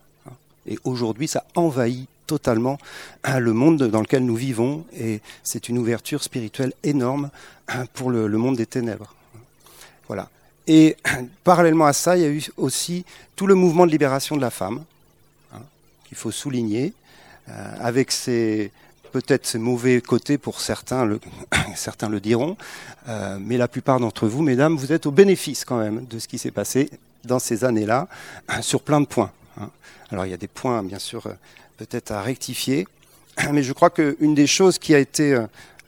Et 0.67 0.79
aujourd'hui, 0.83 1.27
ça 1.27 1.45
envahit 1.55 2.07
totalement 2.27 2.77
hein, 3.23 3.39
le 3.39 3.53
monde 3.53 3.83
dans 3.83 4.01
lequel 4.01 4.25
nous 4.25 4.35
vivons 4.35 4.85
et 4.97 5.21
c'est 5.43 5.69
une 5.69 5.77
ouverture 5.77 6.23
spirituelle 6.23 6.73
énorme 6.83 7.29
hein, 7.67 7.85
pour 7.93 8.11
le, 8.11 8.27
monde 8.29 8.55
des 8.55 8.65
ténèbres. 8.65 9.13
Voilà. 10.07 10.29
Et 10.67 10.95
parallèlement 11.43 11.85
à 11.85 11.93
ça, 11.93 12.17
il 12.17 12.23
y 12.23 12.25
a 12.25 12.29
eu 12.29 12.45
aussi 12.57 13.05
tout 13.35 13.47
le 13.47 13.55
mouvement 13.55 13.85
de 13.85 13.91
libération 13.91 14.35
de 14.35 14.41
la 14.41 14.49
femme, 14.49 14.83
hein, 15.53 15.61
qu'il 16.07 16.17
faut 16.17 16.31
souligner, 16.31 16.93
euh, 17.49 17.75
avec 17.79 18.11
ses 18.11 18.71
peut-être 19.11 19.45
ses 19.45 19.59
mauvais 19.59 20.01
côtés 20.01 20.39
pour 20.39 20.59
certains, 20.59 21.19
certains 21.75 22.09
le 22.09 22.19
diront, 22.19 22.57
euh, 23.09 23.37
mais 23.39 23.57
la 23.57 23.67
plupart 23.67 23.99
d'entre 23.99 24.27
vous, 24.27 24.41
mesdames, 24.41 24.75
vous 24.75 24.91
êtes 24.91 25.05
au 25.05 25.11
bénéfice 25.11 25.65
quand 25.65 25.77
même 25.77 26.05
de 26.07 26.17
ce 26.17 26.27
qui 26.27 26.39
s'est 26.39 26.49
passé 26.49 26.89
dans 27.23 27.37
ces 27.37 27.63
années-là, 27.63 28.07
sur 28.61 28.81
plein 28.81 28.99
de 28.99 29.05
points. 29.05 29.31
Alors 30.11 30.25
il 30.25 30.29
y 30.29 30.33
a 30.33 30.37
des 30.37 30.47
points, 30.47 30.83
bien 30.83 30.99
sûr, 30.99 31.27
peut-être 31.77 32.11
à 32.11 32.21
rectifier. 32.21 32.87
Mais 33.51 33.63
je 33.63 33.73
crois 33.73 33.89
qu'une 33.89 34.35
des 34.35 34.47
choses 34.47 34.77
qui 34.79 34.93
a 34.93 34.99
été 34.99 35.37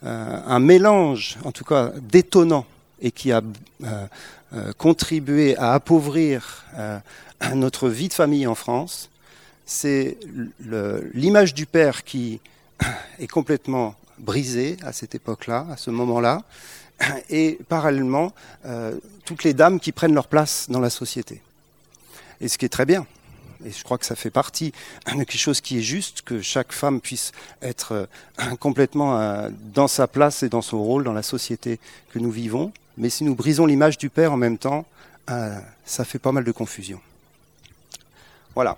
euh, 0.05 0.39
un 0.45 0.59
mélange, 0.59 1.37
en 1.43 1.51
tout 1.51 1.63
cas 1.63 1.91
détonnant, 2.01 2.65
et 3.01 3.11
qui 3.11 3.31
a 3.31 3.41
euh, 3.83 4.05
euh, 4.53 4.71
contribué 4.77 5.57
à 5.57 5.73
appauvrir 5.73 6.65
notre 7.55 7.89
vie 7.89 8.07
de 8.07 8.13
famille 8.13 8.47
en 8.47 8.55
France, 8.55 9.09
c'est 9.65 10.17
l'image 11.13 11.53
du 11.53 11.65
père 11.65 12.03
qui 12.03 12.39
est 13.19 13.27
complètement 13.27 13.95
brisée 14.19 14.77
à 14.83 14.93
cette 14.93 15.15
époque-là, 15.15 15.65
à 15.71 15.77
ce 15.77 15.89
moment-là, 15.89 16.43
et 17.29 17.59
parallèlement 17.67 18.31
toutes 19.25 19.43
les 19.43 19.53
dames 19.53 19.81
qui 19.81 19.91
prennent 19.91 20.13
leur 20.13 20.27
place 20.27 20.67
dans 20.69 20.79
la 20.79 20.89
société. 20.89 21.41
Et 22.39 22.47
ce 22.47 22.57
qui 22.57 22.65
est 22.65 22.69
très 22.69 22.85
bien, 22.85 23.05
et 23.63 23.71
je 23.71 23.83
crois 23.83 23.97
que 23.97 24.05
ça 24.05 24.15
fait 24.15 24.29
partie 24.29 24.73
de 25.07 25.11
quelque 25.23 25.37
chose 25.37 25.61
qui 25.61 25.77
est 25.79 25.81
juste, 25.81 26.21
que 26.23 26.41
chaque 26.41 26.71
femme 26.71 26.99
puisse 26.99 27.31
être 27.61 27.91
euh, 27.93 28.55
complètement 28.59 29.19
euh, 29.19 29.49
dans 29.73 29.87
sa 29.87 30.07
place 30.07 30.43
et 30.43 30.49
dans 30.49 30.61
son 30.61 30.83
rôle 30.83 31.03
dans 31.03 31.13
la 31.13 31.23
société 31.23 31.79
que 32.11 32.19
nous 32.19 32.31
vivons. 32.31 32.71
Mais 32.97 33.09
si 33.09 33.23
nous 33.23 33.35
brisons 33.35 33.65
l'image 33.65 33.97
du 33.97 34.09
Père 34.09 34.33
en 34.33 34.37
même 34.37 34.57
temps, 34.57 34.85
euh, 35.29 35.57
ça 35.85 36.05
fait 36.05 36.19
pas 36.19 36.31
mal 36.31 36.43
de 36.43 36.51
confusion. 36.51 36.99
Voilà. 38.53 38.77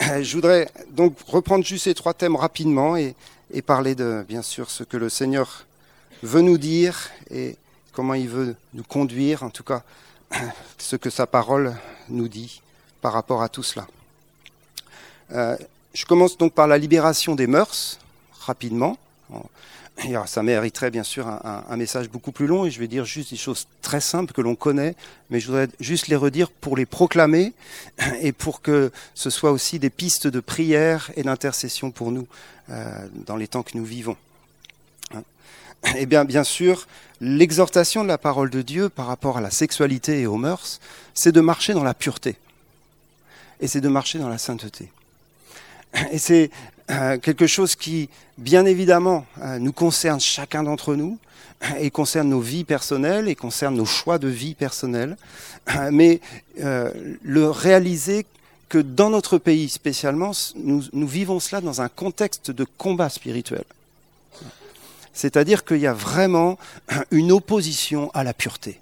Je 0.00 0.34
voudrais 0.34 0.68
donc 0.90 1.16
reprendre 1.26 1.64
juste 1.64 1.84
ces 1.84 1.94
trois 1.94 2.12
thèmes 2.12 2.36
rapidement 2.36 2.96
et, 2.96 3.14
et 3.52 3.62
parler 3.62 3.94
de, 3.94 4.24
bien 4.28 4.42
sûr, 4.42 4.70
ce 4.70 4.84
que 4.84 4.96
le 4.96 5.08
Seigneur 5.08 5.66
veut 6.22 6.42
nous 6.42 6.58
dire 6.58 7.10
et 7.30 7.56
comment 7.92 8.14
il 8.14 8.28
veut 8.28 8.56
nous 8.74 8.82
conduire, 8.82 9.42
en 9.42 9.50
tout 9.50 9.64
cas, 9.64 9.82
ce 10.78 10.96
que 10.96 11.08
sa 11.08 11.26
parole 11.26 11.74
nous 12.08 12.28
dit 12.28 12.60
par 13.06 13.12
rapport 13.12 13.40
à 13.40 13.48
tout 13.48 13.62
cela. 13.62 13.86
Euh, 15.30 15.56
je 15.94 16.04
commence 16.06 16.36
donc 16.36 16.54
par 16.54 16.66
la 16.66 16.76
libération 16.76 17.36
des 17.36 17.46
mœurs, 17.46 18.00
rapidement. 18.40 18.98
ça 20.26 20.42
mériterait 20.42 20.90
bien 20.90 21.04
sûr 21.04 21.28
un, 21.28 21.76
message 21.76 22.08
beaucoup 22.08 22.32
plus 22.32 22.48
long 22.48 22.66
et 22.66 22.72
je 22.72 22.80
vais 22.80 22.88
dire 22.88 23.04
juste 23.04 23.30
des 23.30 23.36
choses 23.36 23.68
très 23.80 24.00
simples 24.00 24.32
que 24.32 24.40
l'on 24.40 24.56
connaît, 24.56 24.96
mais 25.30 25.38
je 25.38 25.46
voudrais 25.46 25.68
juste 25.78 26.08
les 26.08 26.16
redire 26.16 26.50
pour 26.50 26.76
les 26.76 26.84
proclamer 26.84 27.52
et 28.22 28.32
pour 28.32 28.60
que 28.60 28.90
ce 29.14 29.30
soit 29.30 29.52
aussi 29.52 29.78
des 29.78 29.90
pistes 29.90 30.26
de 30.26 30.40
prière 30.40 31.12
et 31.14 31.22
d'intercession 31.22 31.92
pour 31.92 32.10
nous 32.10 32.26
euh, 32.70 33.06
dans 33.24 33.36
les 33.36 33.46
temps 33.46 33.62
que 33.62 33.76
nous 33.78 33.84
vivons. 33.84 34.16
Eh 35.94 36.06
bien, 36.06 36.24
bien 36.24 36.42
sûr, 36.42 36.88
l'exhortation 37.20 38.02
de 38.02 38.08
la 38.08 38.18
parole 38.18 38.50
de 38.50 38.62
Dieu 38.62 38.88
par 38.88 39.06
rapport 39.06 39.36
à 39.36 39.40
la 39.40 39.52
sexualité 39.52 40.22
et 40.22 40.26
aux 40.26 40.38
mœurs, 40.38 40.80
c'est 41.14 41.30
de 41.30 41.40
marcher 41.40 41.72
dans 41.72 41.84
la 41.84 41.94
pureté 41.94 42.34
et 43.60 43.66
c'est 43.66 43.80
de 43.80 43.88
marcher 43.88 44.18
dans 44.18 44.28
la 44.28 44.38
sainteté. 44.38 44.90
Et 46.10 46.18
c'est 46.18 46.50
euh, 46.90 47.18
quelque 47.18 47.46
chose 47.46 47.74
qui, 47.74 48.08
bien 48.38 48.64
évidemment, 48.64 49.26
euh, 49.42 49.58
nous 49.58 49.72
concerne 49.72 50.20
chacun 50.20 50.62
d'entre 50.62 50.94
nous, 50.94 51.18
et 51.78 51.90
concerne 51.90 52.28
nos 52.28 52.40
vies 52.40 52.64
personnelles, 52.64 53.28
et 53.28 53.34
concerne 53.34 53.76
nos 53.76 53.86
choix 53.86 54.18
de 54.18 54.28
vie 54.28 54.54
personnels, 54.54 55.16
mais 55.90 56.20
euh, 56.60 56.90
le 57.22 57.50
réaliser 57.50 58.26
que 58.68 58.78
dans 58.78 59.08
notre 59.08 59.38
pays 59.38 59.70
spécialement, 59.70 60.32
nous 60.56 61.06
vivons 61.06 61.40
cela 61.40 61.62
dans 61.62 61.80
un 61.80 61.88
contexte 61.88 62.50
de 62.50 62.64
combat 62.64 63.08
spirituel. 63.08 63.64
C'est-à-dire 65.14 65.64
qu'il 65.64 65.78
y 65.78 65.86
a 65.86 65.94
vraiment 65.94 66.58
une 67.10 67.32
opposition 67.32 68.10
à 68.12 68.22
la 68.22 68.34
pureté, 68.34 68.78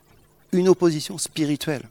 une 0.52 0.68
opposition 0.68 1.16
spirituelle. 1.16 1.82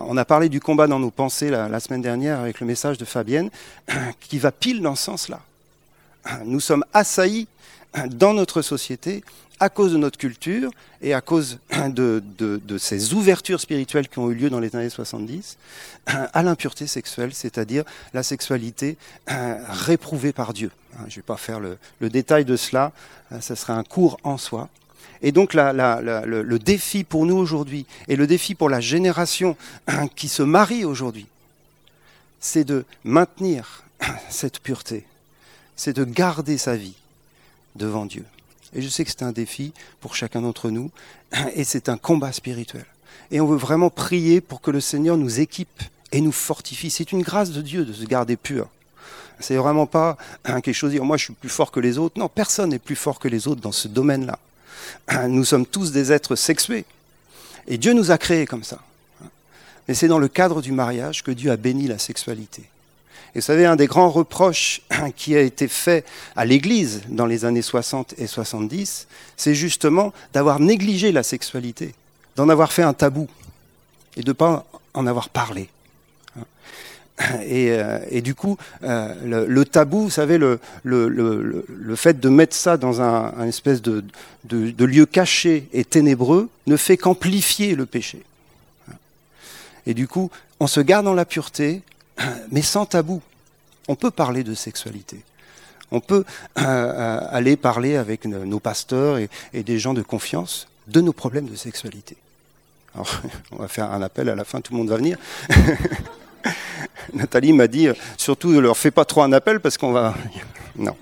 On 0.00 0.16
a 0.16 0.24
parlé 0.24 0.48
du 0.48 0.60
combat 0.60 0.86
dans 0.86 0.98
nos 0.98 1.10
pensées 1.10 1.50
la, 1.50 1.80
semaine 1.80 2.02
dernière 2.02 2.40
avec 2.40 2.60
le 2.60 2.66
message 2.66 2.98
de 2.98 3.04
Fabienne, 3.04 3.50
qui 4.20 4.38
va 4.38 4.52
pile 4.52 4.80
dans 4.80 4.94
ce 4.94 5.04
sens-là. 5.04 5.40
Nous 6.44 6.60
sommes 6.60 6.84
assaillis 6.92 7.48
dans 8.10 8.32
notre 8.32 8.62
société 8.62 9.24
à 9.60 9.68
cause 9.68 9.92
de 9.92 9.98
notre 9.98 10.18
culture 10.18 10.70
et 11.02 11.14
à 11.14 11.20
cause 11.20 11.58
de, 11.88 12.22
ces 12.78 13.14
ouvertures 13.14 13.60
spirituelles 13.60 14.08
qui 14.08 14.18
ont 14.18 14.30
eu 14.30 14.34
lieu 14.34 14.50
dans 14.50 14.60
les 14.60 14.74
années 14.74 14.90
70 14.90 15.58
à 16.06 16.42
l'impureté 16.42 16.86
sexuelle, 16.86 17.34
c'est-à-dire 17.34 17.84
la 18.14 18.22
sexualité 18.22 18.96
réprouvée 19.26 20.32
par 20.32 20.52
Dieu. 20.52 20.70
Je 21.06 21.12
ne 21.12 21.16
vais 21.16 21.22
pas 21.22 21.36
faire 21.36 21.60
le, 21.60 21.78
détail 22.00 22.44
de 22.44 22.56
cela, 22.56 22.92
ça 23.40 23.56
serait 23.56 23.72
un 23.72 23.84
cours 23.84 24.18
en 24.24 24.38
soi. 24.38 24.68
Et 25.22 25.32
donc 25.32 25.54
le, 25.54 26.58
défi 26.58 27.04
pour 27.04 27.26
nous 27.26 27.36
aujourd'hui, 27.36 27.86
et 28.08 28.16
le 28.16 28.26
défi 28.26 28.54
pour 28.54 28.68
la 28.68 28.80
génération 28.80 29.56
qui 30.16 30.28
se 30.28 30.42
marie 30.42 30.84
aujourd'hui, 30.84 31.26
c'est 32.40 32.64
de 32.64 32.84
maintenir 33.04 33.84
cette 34.30 34.58
pureté, 34.60 35.04
c'est 35.76 35.96
de 35.96 36.04
garder 36.04 36.58
sa 36.58 36.76
vie 36.76 36.96
devant 37.76 38.06
Dieu. 38.06 38.24
Et 38.74 38.82
je 38.82 38.88
sais 38.88 39.04
que 39.04 39.10
c'est 39.10 39.22
un 39.22 39.32
défi 39.32 39.72
pour 40.00 40.16
chacun 40.16 40.42
d'entre 40.42 40.70
nous, 40.70 40.90
et 41.54 41.64
c'est 41.64 41.88
un 41.88 41.96
combat 41.96 42.32
spirituel. 42.32 42.86
Et 43.30 43.40
on 43.40 43.46
veut 43.46 43.56
vraiment 43.56 43.90
prier 43.90 44.40
pour 44.40 44.60
que 44.60 44.70
le 44.70 44.80
Seigneur 44.80 45.16
nous 45.16 45.40
équipe 45.40 45.82
et 46.10 46.20
nous 46.20 46.32
fortifie. 46.32 46.90
C'est 46.90 47.12
une 47.12 47.22
grâce 47.22 47.50
de 47.50 47.62
Dieu 47.62 47.84
de 47.84 47.92
se 47.92 48.04
garder 48.04 48.36
pur. 48.36 48.68
C'est 49.40 49.56
vraiment 49.56 49.86
pas 49.86 50.16
quelque 50.44 50.72
chose 50.72 50.90
de 50.90 50.96
dire 50.96 51.04
moi 51.04 51.16
je 51.16 51.24
suis 51.24 51.32
plus 51.32 51.48
fort 51.48 51.72
que 51.72 51.80
les 51.80 51.98
autres. 51.98 52.18
Non, 52.18 52.28
personne 52.28 52.70
n'est 52.70 52.78
plus 52.78 52.96
fort 52.96 53.18
que 53.18 53.28
les 53.28 53.48
autres 53.48 53.60
dans 53.60 53.72
ce 53.72 53.88
domaine-là. 53.88 54.38
Nous 55.28 55.44
sommes 55.44 55.66
tous 55.66 55.92
des 55.92 56.12
êtres 56.12 56.36
sexués. 56.36 56.84
Et 57.66 57.78
Dieu 57.78 57.92
nous 57.92 58.10
a 58.10 58.18
créés 58.18 58.46
comme 58.46 58.64
ça. 58.64 58.78
Mais 59.88 59.94
c'est 59.94 60.08
dans 60.08 60.18
le 60.18 60.28
cadre 60.28 60.62
du 60.62 60.72
mariage 60.72 61.22
que 61.22 61.30
Dieu 61.30 61.50
a 61.50 61.56
béni 61.56 61.86
la 61.86 61.98
sexualité. 61.98 62.62
Et 63.34 63.38
vous 63.38 63.44
savez, 63.44 63.64
un 63.64 63.76
des 63.76 63.86
grands 63.86 64.10
reproches 64.10 64.82
qui 65.16 65.34
a 65.36 65.40
été 65.40 65.68
fait 65.68 66.04
à 66.36 66.44
l'Église 66.44 67.02
dans 67.08 67.26
les 67.26 67.44
années 67.44 67.62
60 67.62 68.14
et 68.18 68.26
70, 68.26 69.06
c'est 69.36 69.54
justement 69.54 70.12
d'avoir 70.32 70.60
négligé 70.60 71.12
la 71.12 71.22
sexualité, 71.22 71.94
d'en 72.36 72.48
avoir 72.48 72.72
fait 72.72 72.82
un 72.82 72.92
tabou 72.92 73.28
et 74.16 74.22
de 74.22 74.28
ne 74.28 74.34
pas 74.34 74.66
en 74.94 75.06
avoir 75.06 75.30
parlé. 75.30 75.68
Euh, 77.20 77.98
et, 78.10 78.22
du 78.22 78.34
coup, 78.34 78.56
euh, 78.82 79.46
le, 79.46 79.64
tabou, 79.64 80.04
vous 80.04 80.10
savez, 80.10 80.38
le, 80.38 80.58
fait 81.96 82.20
de 82.20 82.28
mettre 82.28 82.56
ça 82.56 82.76
dans 82.76 83.00
un, 83.00 83.46
espèce 83.46 83.82
de, 83.82 84.04
lieu 84.50 85.06
caché 85.06 85.68
et 85.72 85.84
ténébreux 85.84 86.48
ne 86.66 86.76
fait 86.76 86.96
qu'amplifier 86.96 87.74
le 87.74 87.86
péché. 87.86 88.22
Et 89.86 89.94
du 89.94 90.06
coup, 90.08 90.30
on 90.60 90.66
se 90.66 90.80
garde 90.80 91.04
dans 91.04 91.14
la 91.14 91.24
pureté, 91.24 91.82
mais 92.50 92.62
sans 92.62 92.86
tabou. 92.86 93.20
On 93.88 93.96
peut 93.96 94.12
parler 94.12 94.44
de 94.44 94.54
sexualité. 94.54 95.20
On 95.90 96.00
peut 96.00 96.24
euh, 96.58 97.20
aller 97.30 97.56
parler 97.56 97.96
avec 97.96 98.24
nos 98.24 98.60
pasteurs 98.60 99.18
et, 99.18 99.28
et 99.52 99.62
des 99.62 99.78
gens 99.78 99.92
de 99.92 100.02
confiance 100.02 100.68
de 100.86 101.00
nos 101.00 101.12
problèmes 101.12 101.48
de 101.48 101.56
sexualité. 101.56 102.16
Alors, 102.94 103.20
on 103.52 103.56
va 103.56 103.68
faire 103.68 103.92
un 103.92 104.00
appel 104.02 104.28
à 104.28 104.34
la 104.34 104.44
fin, 104.44 104.60
tout 104.60 104.72
le 104.72 104.78
monde 104.78 104.88
va 104.88 104.96
venir. 104.96 105.18
Nathalie 107.12 107.52
m'a 107.52 107.66
dit, 107.66 107.88
surtout 108.16 108.50
ne 108.50 108.58
leur 108.58 108.76
fais 108.76 108.90
pas 108.90 109.04
trop 109.04 109.22
un 109.22 109.32
appel 109.32 109.60
parce 109.60 109.78
qu'on 109.78 109.92
va... 109.92 110.14
Non. 110.76 110.96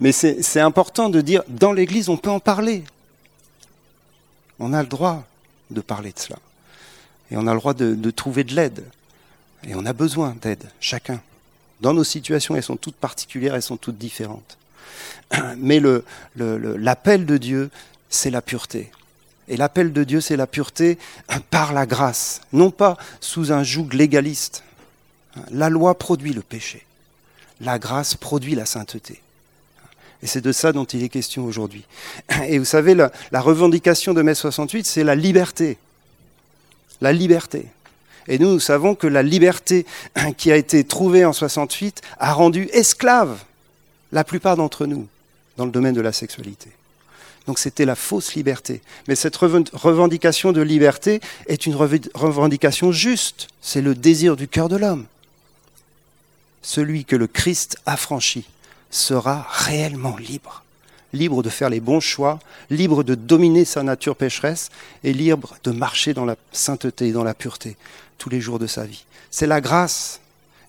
Mais 0.00 0.12
c'est 0.12 0.60
important 0.60 1.10
de 1.10 1.20
dire, 1.20 1.42
dans 1.48 1.72
l'Église, 1.72 2.08
on 2.08 2.16
peut 2.16 2.30
en 2.30 2.40
parler. 2.40 2.84
On 4.58 4.72
a 4.72 4.82
le 4.82 4.88
droit 4.88 5.24
de 5.70 5.80
parler 5.80 6.12
de 6.12 6.18
cela. 6.18 6.38
Et 7.30 7.36
on 7.36 7.46
a 7.46 7.52
le 7.52 7.58
droit 7.58 7.74
de, 7.74 8.10
trouver 8.10 8.44
de 8.44 8.54
l'aide. 8.54 8.84
Et 9.66 9.74
on 9.74 9.84
a 9.84 9.92
besoin 9.92 10.36
d'aide, 10.40 10.64
chacun. 10.80 11.20
Dans 11.80 11.92
nos 11.92 12.04
situations, 12.04 12.56
elles 12.56 12.62
sont 12.62 12.76
toutes 12.76 12.96
particulières, 12.96 13.54
elles 13.54 13.62
sont 13.62 13.76
toutes 13.76 13.98
différentes. 13.98 14.56
Mais 15.56 15.80
l'appel 16.36 17.26
de 17.26 17.36
Dieu, 17.36 17.70
c'est 18.08 18.30
la 18.30 18.40
pureté. 18.40 18.90
Et 19.48 19.56
l'appel 19.56 19.92
de 19.92 20.04
Dieu, 20.04 20.20
c'est 20.20 20.36
la 20.36 20.46
pureté 20.46 20.98
par 21.50 21.72
la 21.72 21.86
grâce, 21.86 22.42
non 22.52 22.70
pas 22.70 22.96
sous 23.20 23.50
un 23.50 23.62
joug 23.62 23.88
légaliste. 23.92 24.62
La 25.50 25.70
loi 25.70 25.98
produit 25.98 26.32
le 26.32 26.42
péché. 26.42 26.84
La 27.60 27.78
grâce 27.78 28.14
produit 28.14 28.54
la 28.54 28.66
sainteté. 28.66 29.22
Et 30.22 30.26
c'est 30.26 30.40
de 30.40 30.52
ça 30.52 30.72
dont 30.72 30.84
il 30.84 31.02
est 31.02 31.08
question 31.08 31.44
aujourd'hui. 31.44 31.84
Et 32.46 32.58
vous 32.58 32.64
savez, 32.64 32.94
la, 32.94 33.10
revendication 33.40 34.14
de 34.14 34.22
mai 34.22 34.34
68, 34.34 34.86
c'est 34.86 35.04
la 35.04 35.14
liberté. 35.14 35.78
La 37.00 37.12
liberté. 37.12 37.66
Et 38.26 38.38
nous, 38.38 38.50
nous 38.50 38.60
savons 38.60 38.94
que 38.94 39.06
la 39.06 39.22
liberté 39.22 39.86
qui 40.36 40.52
a 40.52 40.56
été 40.56 40.84
trouvée 40.84 41.24
en 41.24 41.32
68 41.32 42.02
a 42.18 42.32
rendu 42.32 42.68
esclaves 42.72 43.38
la 44.12 44.24
plupart 44.24 44.56
d'entre 44.56 44.86
nous 44.86 45.06
dans 45.56 45.64
le 45.64 45.70
domaine 45.70 45.94
de 45.94 46.00
la 46.00 46.12
sexualité. 46.12 46.70
Donc 47.48 47.58
c'était 47.58 47.86
la 47.86 47.94
fausse 47.94 48.34
liberté. 48.34 48.82
Mais 49.08 49.14
cette 49.14 49.34
revendication 49.34 50.52
de 50.52 50.60
liberté 50.60 51.22
est 51.46 51.64
une 51.64 51.74
revendication 51.74 52.92
juste. 52.92 53.48
C'est 53.62 53.80
le 53.80 53.94
désir 53.94 54.36
du 54.36 54.48
cœur 54.48 54.68
de 54.68 54.76
l'homme. 54.76 55.06
Celui 56.60 57.06
que 57.06 57.16
le 57.16 57.26
Christ 57.26 57.78
a 57.86 57.96
franchi 57.96 58.44
sera 58.90 59.46
réellement 59.48 60.18
libre. 60.18 60.62
Libre 61.14 61.42
de 61.42 61.48
faire 61.48 61.70
les 61.70 61.80
bons 61.80 62.00
choix, 62.00 62.38
libre 62.68 63.02
de 63.02 63.14
dominer 63.14 63.64
sa 63.64 63.82
nature 63.82 64.14
pécheresse 64.14 64.68
et 65.02 65.14
libre 65.14 65.56
de 65.64 65.70
marcher 65.70 66.12
dans 66.12 66.26
la 66.26 66.36
sainteté 66.52 67.08
et 67.08 67.12
dans 67.12 67.24
la 67.24 67.32
pureté 67.32 67.78
tous 68.18 68.28
les 68.28 68.42
jours 68.42 68.58
de 68.58 68.66
sa 68.66 68.84
vie. 68.84 69.06
C'est 69.30 69.46
la 69.46 69.62
grâce. 69.62 70.20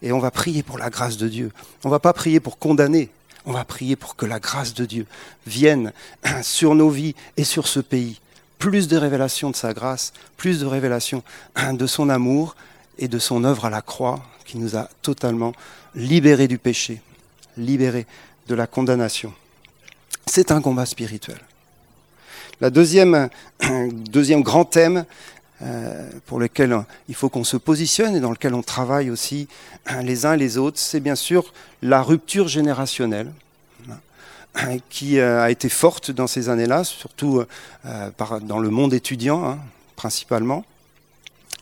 Et 0.01 0.13
on 0.13 0.19
va 0.19 0.31
prier 0.31 0.63
pour 0.63 0.77
la 0.77 0.89
grâce 0.89 1.17
de 1.17 1.27
Dieu. 1.27 1.51
On 1.83 1.89
ne 1.89 1.91
va 1.91 1.99
pas 1.99 2.13
prier 2.13 2.39
pour 2.39 2.57
condamner. 2.57 3.09
On 3.49 3.53
va 3.53 3.65
prier 3.65 3.95
pour 3.95 4.15
que 4.15 4.27
la 4.27 4.39
grâce 4.39 4.75
de 4.75 4.85
Dieu 4.85 5.07
vienne 5.47 5.91
sur 6.43 6.75
nos 6.75 6.91
vies 6.91 7.15
et 7.35 7.43
sur 7.43 7.67
ce 7.67 7.79
pays. 7.79 8.21
Plus 8.59 8.87
de 8.87 8.95
révélations 8.95 9.49
de 9.49 9.55
sa 9.55 9.73
grâce, 9.73 10.13
plus 10.37 10.59
de 10.59 10.67
révélations 10.67 11.23
de 11.73 11.87
son 11.87 12.09
amour 12.09 12.55
et 12.99 13.07
de 13.07 13.17
son 13.17 13.43
œuvre 13.43 13.65
à 13.65 13.71
la 13.71 13.81
croix 13.81 14.21
qui 14.45 14.59
nous 14.59 14.77
a 14.77 14.87
totalement 15.01 15.53
libérés 15.95 16.47
du 16.47 16.59
péché, 16.59 17.01
libérés 17.57 18.05
de 18.47 18.53
la 18.53 18.67
condamnation. 18.67 19.33
C'est 20.27 20.51
un 20.51 20.61
combat 20.61 20.85
spirituel. 20.85 21.39
La 22.61 22.69
deuxième, 22.69 23.29
deuxième 23.91 24.43
grand 24.43 24.65
thème 24.65 25.05
euh, 25.61 26.09
pour 26.25 26.39
lequel 26.39 26.85
il 27.09 27.15
faut 27.15 27.27
qu'on 27.27 27.43
se 27.43 27.57
positionne 27.57 28.15
et 28.15 28.21
dans 28.21 28.31
lequel 28.31 28.53
on 28.53 28.61
travaille 28.61 29.09
aussi 29.09 29.49
les 30.01 30.25
uns 30.25 30.33
et 30.33 30.37
les 30.37 30.57
autres, 30.57 30.79
c'est 30.79 31.01
bien 31.01 31.15
sûr 31.15 31.53
la 31.81 32.01
rupture 32.01 32.47
générationnelle 32.47 33.29
hein, 34.55 34.77
qui 34.89 35.19
euh, 35.19 35.43
a 35.43 35.51
été 35.51 35.67
forte 35.67 36.11
dans 36.11 36.27
ces 36.27 36.47
années-là, 36.47 36.85
surtout 36.85 37.43
euh, 37.85 38.09
dans 38.41 38.59
le 38.59 38.69
monde 38.69 38.93
étudiant 38.93 39.43
hein, 39.43 39.59
principalement, 39.97 40.63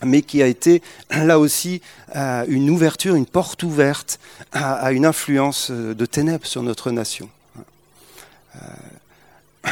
mais 0.04 0.22
qui 0.22 0.44
a 0.44 0.48
été 0.48 0.84
là 1.10 1.39
aussi 1.39 1.82
une 2.13 2.70
ouverture, 2.70 3.16
une 3.16 3.25
porte 3.25 3.63
ouverte 3.63 4.20
à 4.51 4.92
une 4.92 5.08
influence 5.08 5.72
de 5.72 6.06
ténèbres 6.06 6.46
sur 6.46 6.62
notre 6.62 6.92
nation. 6.92 7.30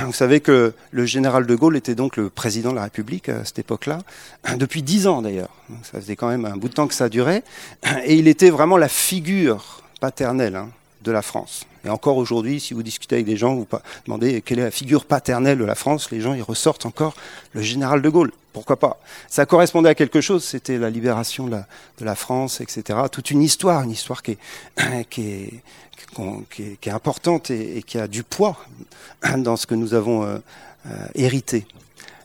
Vous 0.03 0.13
savez 0.13 0.41
que 0.41 0.73
le 0.91 1.05
général 1.05 1.45
de 1.45 1.55
Gaulle 1.55 1.77
était 1.77 1.95
donc 1.95 2.17
le 2.17 2.29
président 2.29 2.71
de 2.71 2.75
la 2.75 2.83
République 2.83 3.29
à 3.29 3.45
cette 3.45 3.59
époque-là, 3.59 3.99
depuis 4.57 4.83
dix 4.83 5.07
ans 5.07 5.21
d'ailleurs. 5.21 5.49
Ça 5.83 5.99
faisait 6.01 6.15
quand 6.15 6.27
même 6.27 6.45
un 6.45 6.57
bout 6.57 6.67
de 6.67 6.73
temps 6.73 6.87
que 6.87 6.93
ça 6.93 7.07
durait. 7.07 7.43
Et 8.05 8.15
il 8.15 8.27
était 8.27 8.49
vraiment 8.49 8.77
la 8.77 8.89
figure 8.89 9.83
paternelle 10.01 10.55
hein, 10.55 10.69
de 11.03 11.11
la 11.11 11.21
France. 11.21 11.65
Et 11.85 11.89
encore 11.89 12.17
aujourd'hui, 12.17 12.59
si 12.59 12.73
vous 12.73 12.83
discutez 12.83 13.15
avec 13.15 13.25
des 13.25 13.37
gens, 13.37 13.55
vous 13.55 13.67
demandez 14.05 14.41
quelle 14.41 14.59
est 14.59 14.63
la 14.63 14.71
figure 14.71 15.05
paternelle 15.05 15.59
de 15.59 15.65
la 15.65 15.75
France, 15.75 16.11
les 16.11 16.19
gens 16.19 16.33
ils 16.33 16.41
ressortent 16.41 16.85
encore 16.85 17.15
le 17.53 17.61
général 17.61 18.01
de 18.01 18.09
Gaulle. 18.09 18.31
Pourquoi 18.55 18.77
pas 18.77 19.01
Ça 19.27 19.45
correspondait 19.45 19.89
à 19.89 19.95
quelque 19.95 20.21
chose, 20.21 20.41
c'était 20.45 20.77
la 20.77 20.89
libération 20.89 21.47
de 21.47 21.59
la, 21.99 22.15
France, 22.15 22.61
etc. 22.61 22.97
Toute 23.11 23.29
une 23.29 23.41
histoire, 23.41 23.81
une 23.83 23.91
histoire 23.91 24.23
qui 24.23 24.37
est, 25.17 25.61
importante 26.87 27.51
et, 27.51 27.83
qui 27.85 27.99
a 27.99 28.07
du 28.07 28.23
poids 28.23 28.55
dans 29.37 29.57
ce 29.57 29.67
que 29.67 29.75
nous 29.75 29.93
avons 29.93 30.23
euh, 30.23 30.37
euh, 30.85 30.89
hérité. 31.15 31.67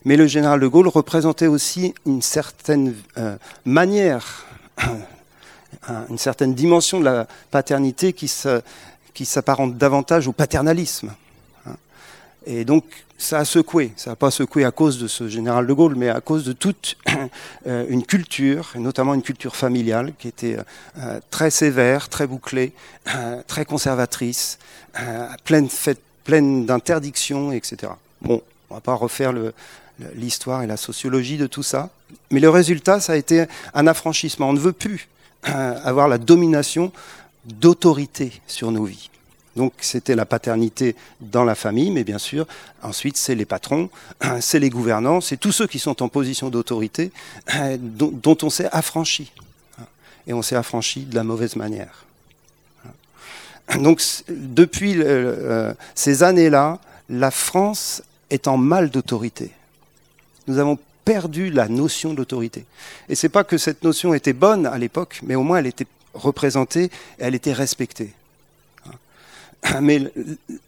Mais 0.04 0.16
le 0.16 0.28
général 0.28 0.60
de 0.60 0.68
Gaulle 0.68 0.86
représentait 0.86 1.48
aussi 1.48 1.94
une 2.06 2.22
certaine 2.22 2.94
euh, 3.18 3.36
manière, 3.64 4.46
une 6.08 6.18
certaine 6.18 6.54
dimension 6.54 7.00
de 7.00 7.06
la 7.06 7.26
paternité 7.50 8.12
qui 8.12 8.28
s'apparente 9.24 9.76
davantage 9.76 10.28
au 10.28 10.32
paternalisme. 10.32 11.10
Et 12.46 12.64
donc, 12.64 12.84
ça 13.20 13.38
a 13.38 13.44
secoué. 13.44 13.92
Ça 13.96 14.10
n'a 14.10 14.16
pas 14.16 14.30
secoué 14.30 14.64
à 14.64 14.70
cause 14.70 14.98
de 14.98 15.06
ce 15.06 15.28
général 15.28 15.66
de 15.66 15.72
Gaulle, 15.72 15.94
mais 15.94 16.08
à 16.08 16.20
cause 16.20 16.44
de 16.44 16.52
toute 16.52 16.96
euh, 17.66 17.84
une 17.88 18.04
culture, 18.04 18.72
notamment 18.76 19.14
une 19.14 19.22
culture 19.22 19.56
familiale, 19.56 20.14
qui 20.18 20.28
était 20.28 20.56
euh, 20.98 21.20
très 21.30 21.50
sévère, 21.50 22.08
très 22.08 22.26
bouclée, 22.26 22.72
euh, 23.14 23.42
très 23.46 23.64
conservatrice, 23.64 24.58
pleine, 25.44 25.68
pleine 26.24 26.66
d'interdictions, 26.66 27.52
etc. 27.52 27.92
Bon, 28.22 28.42
on 28.70 28.74
ne 28.74 28.76
va 28.76 28.80
pas 28.80 28.94
refaire 28.94 29.32
l'histoire 30.14 30.62
et 30.62 30.66
la 30.66 30.76
sociologie 30.76 31.36
de 31.36 31.46
tout 31.46 31.62
ça, 31.62 31.90
mais 32.30 32.40
le 32.40 32.48
résultat, 32.48 33.00
ça 33.00 33.12
a 33.12 33.16
été 33.16 33.44
un 33.74 33.86
affranchissement. 33.86 34.48
On 34.48 34.52
ne 34.52 34.58
veut 34.58 34.72
plus 34.72 35.08
avoir 35.42 36.08
la 36.08 36.18
domination 36.18 36.92
d'autorité 37.44 38.32
sur 38.46 38.72
nos 38.72 38.84
vies. 38.84 39.10
Donc 39.56 39.72
c'était 39.80 40.14
la 40.14 40.26
paternité 40.26 40.94
dans 41.20 41.44
la 41.44 41.54
famille, 41.54 41.90
mais 41.90 42.04
bien 42.04 42.18
sûr, 42.18 42.46
ensuite 42.82 43.16
c'est 43.16 43.34
les 43.34 43.44
patrons, 43.44 43.90
c'est 44.40 44.58
les 44.58 44.70
gouvernants, 44.70 45.20
c'est 45.20 45.36
tous 45.36 45.52
ceux 45.52 45.66
qui 45.66 45.78
sont 45.78 46.02
en 46.02 46.08
position 46.08 46.48
d'autorité 46.48 47.10
dont, 47.78 48.36
on 48.42 48.50
s'est 48.50 48.68
affranchi. 48.72 49.32
Et 50.26 50.32
on 50.32 50.42
s'est 50.42 50.56
affranchi 50.56 51.00
de 51.04 51.14
la 51.14 51.24
mauvaise 51.24 51.56
manière. 51.56 52.04
Donc 53.78 54.02
depuis 54.28 54.94
euh, 54.98 55.72
ces 55.94 56.22
années-là, 56.22 56.78
la 57.08 57.30
France 57.30 58.02
est 58.28 58.46
en 58.48 58.56
mal 58.56 58.90
d'autorité. 58.90 59.50
Nous 60.46 60.58
avons 60.58 60.78
perdu 61.04 61.50
la 61.50 61.68
notion 61.68 62.14
d'autorité. 62.14 62.64
Et 63.08 63.14
c'est 63.14 63.28
pas 63.28 63.44
que 63.44 63.58
cette 63.58 63.82
notion 63.82 64.14
était 64.14 64.32
bonne 64.32 64.66
à 64.66 64.78
l'époque, 64.78 65.20
mais 65.24 65.34
au 65.34 65.42
moins 65.42 65.58
elle 65.58 65.66
était 65.66 65.86
représentée 66.14 66.84
et 66.84 66.90
elle 67.18 67.34
était 67.34 67.52
respectée. 67.52 68.12
Mais 69.80 70.12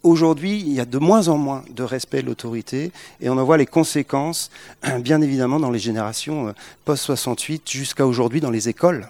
aujourd'hui, 0.02 0.60
il 0.60 0.72
y 0.72 0.80
a 0.80 0.84
de 0.84 0.98
moins 0.98 1.28
en 1.28 1.38
moins 1.38 1.64
de 1.70 1.82
respect 1.82 2.22
de 2.22 2.26
l'autorité 2.26 2.92
et 3.20 3.28
on 3.28 3.38
en 3.38 3.44
voit 3.44 3.56
les 3.56 3.66
conséquences, 3.66 4.50
bien 5.00 5.20
évidemment, 5.20 5.60
dans 5.60 5.70
les 5.70 5.78
générations 5.78 6.48
euh, 6.48 6.52
post-68 6.84 7.70
jusqu'à 7.70 8.06
aujourd'hui 8.06 8.40
dans 8.40 8.50
les 8.50 8.68
écoles. 8.68 9.08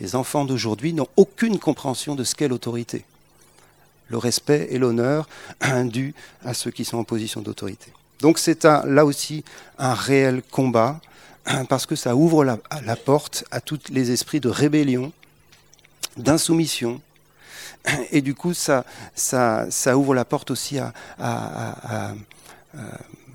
Les 0.00 0.14
enfants 0.14 0.44
d'aujourd'hui 0.44 0.92
n'ont 0.92 1.08
aucune 1.16 1.58
compréhension 1.58 2.14
de 2.14 2.24
ce 2.24 2.34
qu'est 2.34 2.48
l'autorité. 2.48 3.04
Le 4.08 4.18
respect 4.18 4.68
et 4.70 4.78
l'honneur 4.78 5.28
dû 5.84 6.14
à 6.44 6.54
ceux 6.54 6.70
qui 6.70 6.84
sont 6.84 6.98
en 6.98 7.04
position 7.04 7.40
d'autorité. 7.40 7.92
Donc 8.20 8.38
c'est 8.38 8.64
là 8.64 9.04
aussi 9.04 9.44
un 9.78 9.94
réel 9.94 10.42
combat 10.50 11.00
parce 11.68 11.86
que 11.86 11.96
ça 11.96 12.16
ouvre 12.16 12.44
la, 12.44 12.58
la 12.84 12.96
porte 12.96 13.44
à 13.50 13.60
tous 13.60 13.78
les 13.90 14.10
esprits 14.10 14.40
de 14.40 14.48
rébellion, 14.48 15.12
d'insoumission, 16.16 17.00
et 18.10 18.20
du 18.20 18.34
coup, 18.34 18.54
ça, 18.54 18.84
ouvre 19.94 20.14
la 20.14 20.24
porte 20.24 20.50
aussi 20.50 20.78
à, 20.78 20.92
à, 21.18 22.12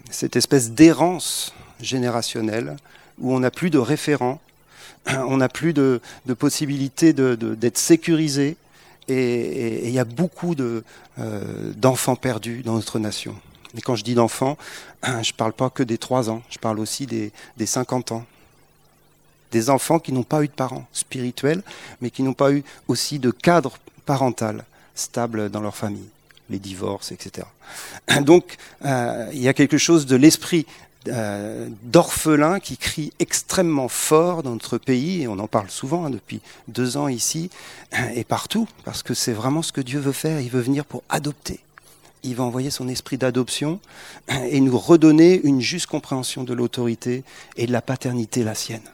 cette 0.09 0.35
espèce 0.35 0.71
d'errance 0.71 1.53
générationnelle 1.79 2.75
où 3.19 3.33
on 3.33 3.39
n'a 3.39 3.51
plus 3.51 3.69
de 3.69 3.77
référents, 3.77 4.41
on 5.07 5.37
n'a 5.37 5.49
plus 5.49 5.73
de, 5.73 6.01
de 6.25 6.33
possibilité 6.33 7.13
d'être 7.13 7.39
de, 7.39 7.71
sécurisé. 7.73 8.57
Et 9.07 9.87
il 9.87 9.93
y 9.93 9.99
a 9.99 10.05
beaucoup 10.05 10.55
euh, 10.59 10.81
d'enfants 11.75 12.15
perdus 12.15 12.61
dans 12.63 12.75
notre 12.75 12.99
nation. 12.99 13.35
Et 13.77 13.81
quand 13.81 13.95
je 13.95 14.03
dis 14.03 14.13
d'enfants, 14.13 14.57
je 15.03 15.31
ne 15.31 15.37
parle 15.37 15.53
pas 15.53 15.69
que 15.69 15.83
des 15.83 15.97
3 15.97 16.29
ans, 16.29 16.43
je 16.49 16.57
parle 16.59 16.79
aussi 16.79 17.07
des, 17.07 17.31
des 17.57 17.65
50 17.65 18.11
ans. 18.11 18.25
Des 19.51 19.69
enfants 19.69 19.99
qui 19.99 20.13
n'ont 20.13 20.23
pas 20.23 20.43
eu 20.43 20.47
de 20.47 20.53
parents 20.53 20.87
spirituels, 20.93 21.61
mais 21.99 22.09
qui 22.09 22.23
n'ont 22.23 22.33
pas 22.33 22.53
eu 22.53 22.63
aussi 22.87 23.19
de 23.19 23.31
cadre 23.31 23.77
parentale 24.11 24.65
stable 24.93 25.49
dans 25.49 25.61
leur 25.61 25.77
famille, 25.77 26.09
les 26.49 26.59
divorces, 26.59 27.13
etc. 27.13 27.47
Donc 28.23 28.57
euh, 28.83 29.29
il 29.31 29.41
y 29.41 29.47
a 29.47 29.53
quelque 29.53 29.77
chose 29.77 30.05
de 30.05 30.17
l'esprit 30.17 30.65
euh, 31.07 31.69
d'orphelin 31.83 32.59
qui 32.59 32.75
crie 32.75 33.13
extrêmement 33.19 33.87
fort 33.87 34.43
dans 34.43 34.51
notre 34.51 34.77
pays, 34.77 35.21
et 35.21 35.29
on 35.29 35.39
en 35.39 35.47
parle 35.47 35.69
souvent 35.69 36.03
hein, 36.03 36.09
depuis 36.09 36.41
deux 36.67 36.97
ans 36.97 37.07
ici 37.07 37.49
et 38.13 38.25
partout, 38.25 38.67
parce 38.83 39.01
que 39.01 39.13
c'est 39.13 39.31
vraiment 39.31 39.61
ce 39.61 39.71
que 39.71 39.79
Dieu 39.79 40.01
veut 40.01 40.11
faire, 40.11 40.41
il 40.41 40.49
veut 40.49 40.59
venir 40.59 40.83
pour 40.83 41.03
adopter. 41.07 41.61
Il 42.23 42.35
va 42.35 42.43
envoyer 42.43 42.69
son 42.69 42.89
esprit 42.89 43.17
d'adoption 43.17 43.79
et 44.27 44.59
nous 44.59 44.77
redonner 44.77 45.39
une 45.45 45.61
juste 45.61 45.87
compréhension 45.87 46.43
de 46.43 46.53
l'autorité 46.53 47.23
et 47.55 47.65
de 47.65 47.71
la 47.71 47.81
paternité 47.81 48.43
la 48.43 48.55
sienne. 48.55 48.89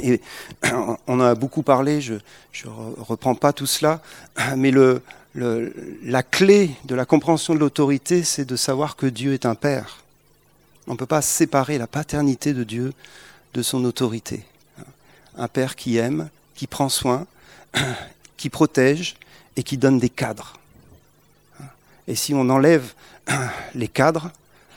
Et 0.00 0.20
on 0.72 0.96
en 1.06 1.20
a 1.20 1.34
beaucoup 1.34 1.62
parlé, 1.62 2.00
je 2.00 2.14
ne 2.14 2.70
reprends 3.00 3.34
pas 3.34 3.52
tout 3.52 3.66
cela, 3.66 4.00
mais 4.56 4.72
la 5.34 6.22
clé 6.22 6.70
de 6.84 6.94
la 6.94 7.04
compréhension 7.04 7.54
de 7.54 7.58
l'autorité, 7.58 8.22
c'est 8.22 8.44
de 8.44 8.56
savoir 8.56 8.96
que 8.96 9.06
Dieu 9.06 9.32
est 9.32 9.46
un 9.46 9.54
Père. 9.54 10.02
On 10.86 10.92
ne 10.92 10.98
peut 10.98 11.06
pas 11.06 11.22
séparer 11.22 11.78
la 11.78 11.86
paternité 11.86 12.54
de 12.54 12.64
Dieu 12.64 12.92
de 13.54 13.62
son 13.62 13.84
autorité. 13.84 14.44
Un 15.36 15.48
Père 15.48 15.76
qui 15.76 15.96
aime, 15.96 16.28
qui 16.54 16.66
prend 16.66 16.88
soin, 16.88 17.26
qui 18.36 18.50
protège 18.50 19.16
et 19.56 19.62
qui 19.62 19.76
donne 19.76 19.98
des 19.98 20.08
cadres. 20.08 20.58
Et 22.08 22.14
si 22.14 22.34
on 22.34 22.48
enlève 22.50 22.92
les 23.74 23.88
cadres, 23.88 24.30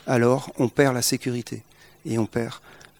alors 0.07 0.51
on 0.59 0.69
perd 0.69 0.93
la 0.93 1.01
sécurité 1.01 1.63
et 2.05 2.17
on 2.17 2.25
perd 2.25 2.53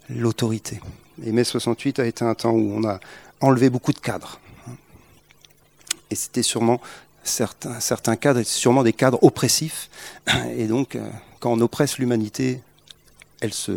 l'autorité. 0.09 0.79
Et 1.23 1.31
mai 1.31 1.43
68 1.43 1.99
a 1.99 2.05
été 2.05 2.25
un 2.25 2.35
temps 2.35 2.51
où 2.51 2.73
on 2.75 2.83
a 2.87 2.99
enlevé 3.41 3.69
beaucoup 3.69 3.93
de 3.93 3.99
cadres. 3.99 4.39
Et 6.11 6.15
c'était 6.15 6.43
sûrement 6.43 6.81
certains, 7.23 7.79
certains 7.79 8.15
cadres, 8.15 8.43
sûrement 8.43 8.83
des 8.83 8.93
cadres 8.93 9.23
oppressifs. 9.23 9.89
Et 10.57 10.67
donc, 10.67 10.95
euh, 10.95 11.09
quand 11.39 11.51
on 11.51 11.61
oppresse 11.61 11.97
l'humanité, 11.97 12.61
elle 13.41 13.53
se, 13.53 13.71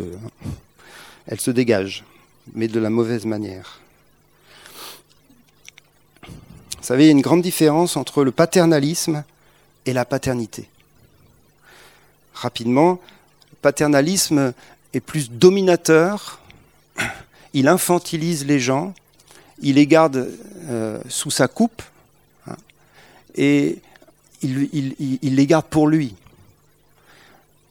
elle 1.27 1.39
se 1.39 1.51
dégage, 1.51 2.03
mais 2.53 2.67
de 2.67 2.79
la 2.79 2.89
mauvaise 2.89 3.25
manière. 3.25 3.79
Vous 6.23 6.85
savez, 6.85 7.03
il 7.03 7.07
y 7.07 7.09
a 7.09 7.11
une 7.11 7.21
grande 7.21 7.41
différence 7.41 7.97
entre 7.97 8.23
le 8.23 8.31
paternalisme 8.31 9.23
et 9.85 9.93
la 9.93 10.05
paternité. 10.05 10.69
Rapidement, 12.33 12.99
paternalisme 13.61 14.53
est 14.93 14.99
plus 14.99 15.29
dominateur, 15.31 16.39
il 17.53 17.67
infantilise 17.67 18.45
les 18.45 18.59
gens, 18.59 18.93
il 19.61 19.75
les 19.75 19.87
garde 19.87 20.31
euh, 20.69 20.99
sous 21.09 21.31
sa 21.31 21.47
coupe, 21.47 21.81
hein, 22.47 22.55
et 23.35 23.79
il, 24.41 25.35
les 25.35 25.47
garde 25.47 25.65
pour 25.65 25.87
lui. 25.87 26.15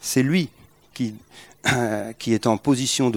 C'est 0.01 0.23
lui 0.23 0.49
qui, 0.95 1.15
qui 2.19 2.35
est 2.35 2.47
en 2.47 2.57
position 2.57 3.13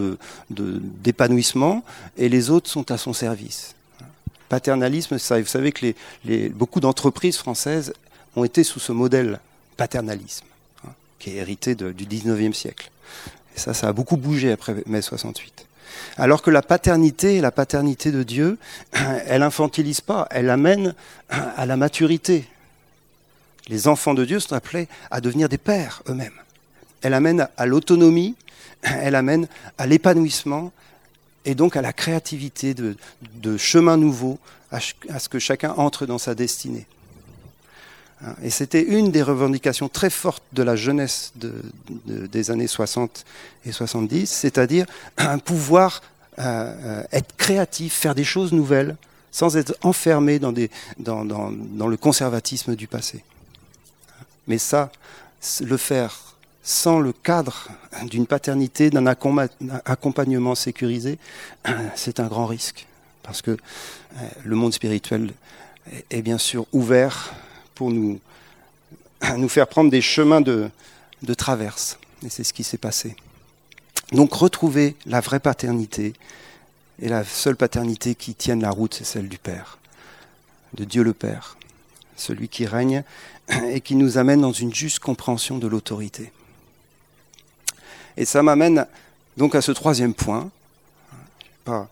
d'épanouissement, 0.49 1.83
de, 2.17 2.23
et 2.23 2.29
les 2.29 2.49
autres 2.49 2.69
sont 2.69 2.91
à 2.91 2.97
son 2.97 3.13
service 3.13 3.75
paternalisme, 4.51 5.15
vous 5.15 5.45
savez 5.45 5.71
que 5.71 5.93
les, 6.25 6.49
beaucoup 6.49 6.81
d'entreprises 6.81 7.37
françaises 7.37 7.93
ont 8.35 8.43
été 8.43 8.65
sous 8.65 8.81
ce 8.81 8.91
modèle 8.91 9.39
paternalisme, 9.77 10.45
hein, 10.85 10.91
qui 11.19 11.29
est 11.29 11.35
hérité 11.35 11.73
du 11.73 12.05
19e 12.05 12.51
siècle. 12.51 12.91
Ça 13.62 13.88
a 13.88 13.93
beaucoup 13.93 14.17
bougé 14.17 14.52
après 14.52 14.76
mai 14.88 15.02
68. 15.02 15.67
Alors 16.17 16.41
que 16.41 16.50
la 16.50 16.62
paternité, 16.62 17.41
la 17.41 17.52
paternité 17.52 18.12
de 18.12 18.24
Dieu, 18.24 18.58
elle 19.28 19.43
infantilise 19.43 20.02
pas, 20.02 20.28
elle 20.32 20.50
amène 20.50 20.95
à 21.30 21.65
la 21.65 21.78
maturité. 21.78 22.45
Les 23.67 23.88
enfants 23.88 24.13
de 24.13 24.26
Dieu 24.26 24.39
sont 24.39 24.56
appelés 24.56 24.88
à 25.12 25.21
devenir 25.21 25.47
des 25.47 25.58
pères 25.58 26.02
eux-mêmes. 26.10 26.34
Elle 27.02 27.13
amène 27.13 27.47
à 27.56 27.65
l'autonomie, 27.65 28.36
elle 28.82 29.15
amène 29.15 29.47
à 29.78 29.86
l'épanouissement, 29.86 30.71
et 31.45 31.56
donc 31.56 31.76
à 31.76 31.82
la 31.82 31.93
créativité 31.93 32.74
de, 32.74 33.58
chemins 33.58 33.97
nouveaux, 33.97 34.39
à, 34.71 34.80
ce 34.80 35.30
que 35.30 35.39
chacun 35.39 35.74
entre 35.78 36.06
dans 36.06 36.17
sa 36.17 36.36
destinée. 36.36 36.86
Et 38.43 38.49
c'était 38.49 38.84
une 38.84 39.12
des 39.12 39.23
revendications 39.23 39.89
très 39.89 40.10
fortes 40.10 40.43
de 40.53 40.62
la 40.62 40.75
jeunesse 40.75 41.34
des 41.36 42.51
années 42.51 42.67
60 42.67 43.25
et 43.65 43.71
70, 43.71 44.29
c'est-à-dire 44.29 44.86
pouvoir 45.43 46.01
euh, 46.39 46.43
euh, 46.43 47.03
être 47.12 47.36
créatif, 47.36 47.93
faire 47.93 48.15
des 48.15 48.23
choses 48.23 48.53
nouvelles, 48.53 48.95
sans 49.31 49.57
être 49.57 49.75
enfermé 49.81 50.39
dans, 50.39 50.53
dans 50.97 51.88
le 51.88 51.97
conservatisme 51.97 52.75
du 52.75 52.88
passé. 52.88 53.23
Mais 54.47 54.57
ça, 54.57 54.91
le 55.62 55.77
faire 55.77 56.36
sans 56.63 56.99
le 56.99 57.12
cadre 57.12 57.69
d'une 58.03 58.27
paternité, 58.27 58.89
d'un 58.89 59.05
accompagnement 59.05 60.55
sécurisé, 60.55 61.17
c'est 61.95 62.19
un 62.19 62.27
grand 62.27 62.45
risque. 62.45 62.86
Parce 63.23 63.41
que 63.41 63.51
euh, 63.51 63.57
le 64.43 64.55
monde 64.55 64.73
spirituel 64.73 65.34
est 66.10 66.21
bien 66.21 66.38
sûr 66.38 66.65
ouvert 66.71 67.34
pour 67.82 67.89
nous, 69.38 69.50
faire 69.50 69.67
prendre 69.67 69.89
des 69.89 70.02
chemins 70.02 70.39
de, 70.39 70.70
de 71.24 71.34
traverse. 71.34 71.98
Et 72.24 72.30
c'est 72.30 72.44
ce 72.44 72.54
qui 72.54 72.63
s'est 72.63 72.78
passé. 72.78 73.15
Donc 74.12 74.34
retrouver 74.36 74.96
la 75.08 75.20
vraie 75.20 75.39
paternité, 75.39 76.13
et 77.02 77.10
la 77.10 77.24
seule 77.24 77.56
paternité 77.56 78.13
qui 78.13 78.36
tienne 78.36 78.62
la 78.62 78.70
route, 78.70 78.94
c'est 78.94 79.04
celle 79.04 79.30
du 79.30 79.39
Père, 79.39 79.80
de 80.76 80.84
Dieu 80.84 81.02
le 81.02 81.13
Père, 81.13 81.58
celui 82.15 82.50
qui 82.50 82.67
règne 82.67 83.04
et 83.72 83.82
qui 83.82 83.96
nous 83.96 84.20
amène 84.20 84.41
dans 84.41 84.52
une 84.52 84.76
juste 84.76 85.00
compréhension 85.00 85.58
de 85.58 85.65
l'autorité. 85.65 86.32
Et 88.15 88.26
ça 88.26 88.44
m'amène 88.44 88.86
donc 89.38 89.56
à 89.56 89.62
ce 89.63 89.72
troisième 89.72 90.13
point. 90.13 90.52
Je 91.65 91.72
ne 91.72 91.78
vais 91.78 91.84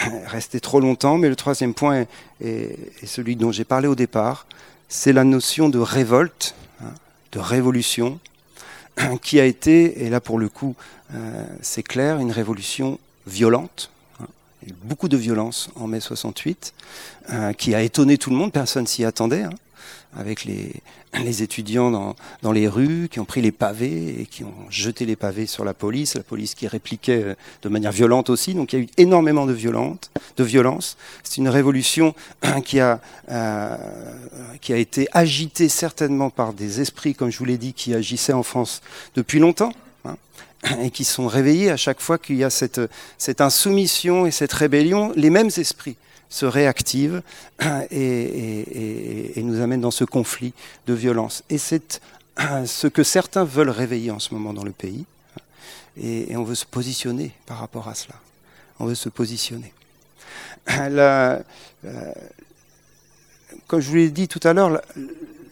pas 0.00 0.26
rester 0.26 0.58
trop 0.58 0.80
longtemps, 0.80 1.16
mais 1.16 1.28
le 1.28 1.36
troisième 1.36 1.74
point 1.74 2.06
est, 2.40 3.06
celui 3.06 3.36
dont 3.36 3.52
j'ai 3.52 3.64
parlé 3.64 3.86
au 3.86 3.94
départ. 3.94 4.44
C'est 4.88 5.12
la 5.12 5.24
notion 5.24 5.68
de 5.68 5.78
révolte, 5.78 6.54
hein, 6.82 6.92
de 7.32 7.38
révolution, 7.38 8.18
qui 9.22 9.38
a 9.38 9.44
été, 9.44 10.04
et 10.04 10.10
là 10.10 10.20
pour 10.20 10.38
le 10.38 10.48
coup 10.48 10.74
euh, 11.14 11.44
c'est 11.62 11.82
clair, 11.82 12.18
une 12.18 12.32
révolution 12.32 12.98
violente, 13.26 13.90
hein. 14.20 14.26
beaucoup 14.84 15.08
de 15.08 15.16
violence 15.16 15.70
en 15.76 15.86
mai 15.86 16.00
68, 16.00 16.74
euh, 17.30 17.52
qui 17.52 17.74
a 17.74 17.82
étonné 17.82 18.18
tout 18.18 18.30
le 18.30 18.36
monde, 18.36 18.52
personne 18.52 18.86
s'y 18.86 19.04
attendait. 19.04 19.44
Avec 20.16 20.44
les, 20.44 21.42
étudiants 21.42 21.90
dans, 21.90 22.16
dans, 22.42 22.50
les 22.50 22.66
rues 22.66 23.08
qui 23.10 23.20
ont 23.20 23.26
pris 23.26 23.42
les 23.42 23.52
pavés 23.52 24.22
et 24.22 24.26
qui 24.26 24.42
ont 24.42 24.54
jeté 24.70 25.04
les 25.04 25.16
pavés 25.16 25.46
sur 25.46 25.64
la 25.64 25.74
police, 25.74 26.14
la 26.14 26.22
police 26.22 26.54
qui 26.54 26.66
répliquait 26.66 27.22
euh, 27.22 27.34
de 27.62 27.68
manière 27.68 27.92
violente 27.92 28.30
aussi. 28.30 28.54
Donc 28.54 28.72
il 28.72 28.78
y 28.78 28.82
a 28.82 28.84
eu 28.84 28.88
énormément 28.96 29.44
de, 29.44 29.52
violente, 29.52 30.10
violence. 30.38 30.96
C'est 31.22 31.36
une 31.36 31.48
révolution 31.48 32.14
qui 32.64 32.80
a, 32.80 33.00
euh, 33.30 33.76
qui 34.60 34.72
a 34.72 34.76
été 34.76 35.08
agitée 35.12 35.68
certainement 35.68 36.30
par 36.30 36.54
des 36.54 36.80
esprits, 36.80 37.14
comme 37.14 37.30
je 37.30 37.38
vous 37.38 37.44
l'ai 37.44 37.58
dit, 37.58 37.74
qui 37.74 37.94
agissaient 37.94 38.32
en 38.32 38.42
France 38.42 38.80
depuis 39.14 39.38
longtemps 39.40 39.74
hein, 40.06 40.16
et 40.82 40.90
qui 40.90 41.04
sont 41.04 41.26
réveillés 41.26 41.70
à 41.70 41.76
chaque 41.76 42.00
fois 42.00 42.18
qu'il 42.18 42.36
y 42.36 42.44
a 42.44 42.50
cette, 42.50 42.80
cette 43.18 43.42
insoumission 43.42 44.26
et 44.26 44.30
cette 44.30 44.52
rébellion, 44.52 45.12
les 45.16 45.30
mêmes 45.30 45.50
esprits 45.56 45.96
se 46.28 46.46
réactive 46.46 47.22
et, 47.90 49.32
nous 49.36 49.60
amène 49.60 49.80
dans 49.80 49.90
ce 49.90 50.04
conflit 50.04 50.52
de 50.86 50.94
violence. 50.94 51.42
Et 51.50 51.58
c'est 51.58 52.00
ce 52.66 52.86
que 52.86 53.02
certains 53.02 53.44
veulent 53.44 53.70
réveiller 53.70 54.10
en 54.10 54.18
ce 54.18 54.34
moment 54.34 54.52
dans 54.52 54.64
le 54.64 54.72
pays. 54.72 55.04
Et, 56.00 56.36
on 56.36 56.44
veut 56.44 56.54
se 56.54 56.66
positionner 56.66 57.32
par 57.46 57.58
rapport 57.58 57.88
à 57.88 57.94
cela. 57.94 58.14
On 58.78 58.86
veut 58.86 58.94
se 58.94 59.08
positionner. 59.08 59.72
Euh, 61.84 62.12
comme 63.68 63.78
je 63.78 63.88
vous 63.88 63.94
l'ai 63.94 64.10
dit 64.10 64.26
tout 64.26 64.40
à 64.42 64.52
l'heure, 64.52 64.82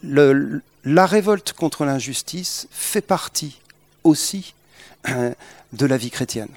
la 0.02 1.06
révolte 1.06 1.52
contre 1.52 1.84
l'injustice 1.84 2.66
fait 2.72 3.00
partie 3.00 3.60
aussi 4.02 4.54
de 5.04 5.86
la 5.86 5.96
vie 5.96 6.10
chrétienne 6.10 6.48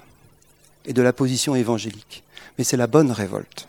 et 0.86 0.92
de 0.92 1.02
la 1.02 1.12
position 1.12 1.54
évangélique. 1.54 2.24
Mais 2.58 2.64
c'est 2.64 2.76
la 2.76 2.88
bonne 2.88 3.12
révolte. 3.12 3.68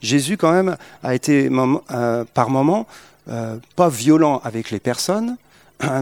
Jésus, 0.00 0.36
quand 0.36 0.52
même, 0.52 0.76
a 1.02 1.14
été 1.14 1.50
euh, 1.50 2.24
par 2.34 2.50
moments 2.50 2.86
euh, 3.28 3.56
pas 3.74 3.88
violent 3.88 4.40
avec 4.44 4.70
les 4.70 4.80
personnes, 4.80 5.36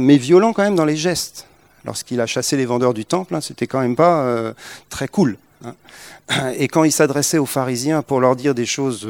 mais 0.01 0.17
violent 0.17 0.53
quand 0.53 0.63
même 0.63 0.77
dans 0.77 0.85
les 0.85 0.97
gestes. 0.97 1.47
Lorsqu'il 1.85 2.21
a 2.21 2.27
chassé 2.27 2.57
les 2.57 2.65
vendeurs 2.65 2.95
du 2.95 3.05
temple, 3.05 3.35
hein, 3.35 3.41
c'était 3.41 3.67
quand 3.67 3.81
même 3.81 3.97
pas 3.97 4.23
euh, 4.23 4.53
très 4.89 5.09
cool. 5.09 5.37
Hein. 5.65 5.75
Et 6.57 6.69
quand 6.69 6.85
il 6.85 6.93
s'adressait 6.93 7.39
aux 7.39 7.47
pharisiens 7.47 8.03
pour 8.03 8.21
leur 8.21 8.37
dire 8.37 8.55
des 8.55 8.65
choses 8.65 9.07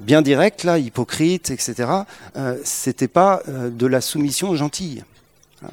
bien 0.00 0.22
directes, 0.22 0.62
là, 0.62 0.78
hypocrites, 0.78 1.50
etc., 1.50 1.90
c'était 2.62 3.08
pas 3.08 3.42
de 3.48 3.86
la 3.86 4.00
soumission 4.00 4.54
gentille. 4.54 5.02
Hein. 5.64 5.70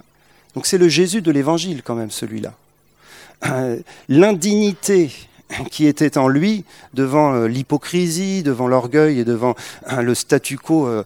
Donc 0.55 0.65
c'est 0.65 0.79
le 0.79 0.89
Jésus 0.89 1.21
de 1.21 1.29
l'Évangile 1.29 1.83
quand 1.83 1.93
même 1.93 2.09
celui-là. 2.09 2.53
L'indignité 4.09 5.11
qui 5.71 5.87
était 5.87 6.17
en 6.17 6.27
lui 6.27 6.65
devant 6.93 7.33
euh, 7.33 7.47
l'hypocrisie, 7.47 8.43
devant 8.43 8.67
l'orgueil 8.67 9.19
et 9.19 9.25
devant 9.25 9.55
euh, 9.91 10.01
le 10.01 10.15
statu 10.15 10.57
quo 10.57 10.87
euh, 10.87 11.03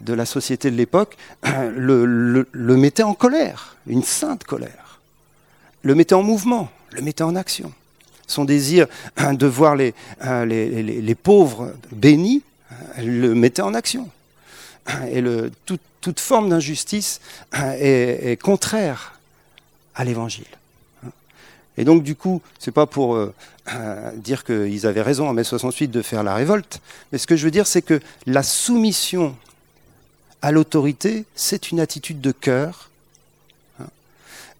de 0.00 0.12
la 0.14 0.26
société 0.26 0.70
de 0.70 0.76
l'époque, 0.76 1.16
le, 1.44 2.44
mettait 2.54 3.02
en 3.02 3.14
colère, 3.14 3.76
une 3.86 4.02
sainte 4.02 4.44
colère, 4.44 5.00
le 5.82 5.94
mettait 5.94 6.14
en 6.14 6.22
mouvement, 6.22 6.70
le 6.92 7.02
mettait 7.02 7.22
en 7.22 7.36
action. 7.36 7.72
Son 8.26 8.44
désir 8.44 8.86
de 9.18 9.46
voir 9.46 9.76
les, 9.76 9.94
pauvres 11.22 11.72
bénis 11.92 12.42
le 12.98 13.34
mettait 13.34 13.62
en 13.62 13.74
action. 13.74 14.08
Et 15.10 15.22
toute 16.00 16.20
forme 16.20 16.48
d'injustice 16.48 17.20
est 17.52 18.40
contraire 18.40 19.18
à 19.94 20.04
l'évangile. 20.04 20.46
Et 21.78 21.84
donc, 21.84 22.02
du 22.02 22.16
coup, 22.16 22.42
c'est 22.58 22.72
pas 22.72 22.86
pour 22.86 23.14
euh, 23.14 23.32
dire 24.16 24.44
qu'ils 24.44 24.84
avaient 24.86 25.00
raison 25.00 25.28
en 25.28 25.32
mai 25.32 25.44
68 25.44 25.88
de 25.88 26.02
faire 26.02 26.24
la 26.24 26.34
révolte, 26.34 26.80
mais 27.12 27.18
ce 27.18 27.26
que 27.26 27.36
je 27.36 27.44
veux 27.44 27.52
dire, 27.52 27.68
c'est 27.68 27.82
que 27.82 28.00
la 28.26 28.42
soumission 28.42 29.34
à 30.42 30.50
l'autorité, 30.50 31.24
c'est 31.36 31.70
une 31.70 31.78
attitude 31.78 32.20
de 32.20 32.32
cœur, 32.32 32.90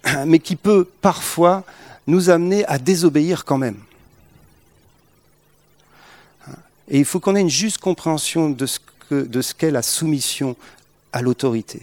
hein, 0.05 0.25
mais 0.27 0.39
qui 0.39 0.55
peut 0.55 0.87
parfois 1.03 1.65
nous 2.07 2.31
amener 2.31 2.65
à 2.67 2.79
désobéir 2.79 3.45
quand 3.45 3.59
même. 3.59 3.79
Et 6.91 7.01
il 7.01 7.05
faut 7.05 7.19
qu'on 7.19 7.35
ait 7.35 7.41
une 7.41 7.51
juste 7.51 7.79
compréhension 7.79 8.49
de 8.49 8.65
ce, 8.65 8.79
que, 9.11 9.23
de 9.23 9.43
ce 9.43 9.55
qu'est 9.55 9.73
la 9.73 9.83
soumission 9.83 10.57
à 11.13 11.21
l'autorité. 11.21 11.83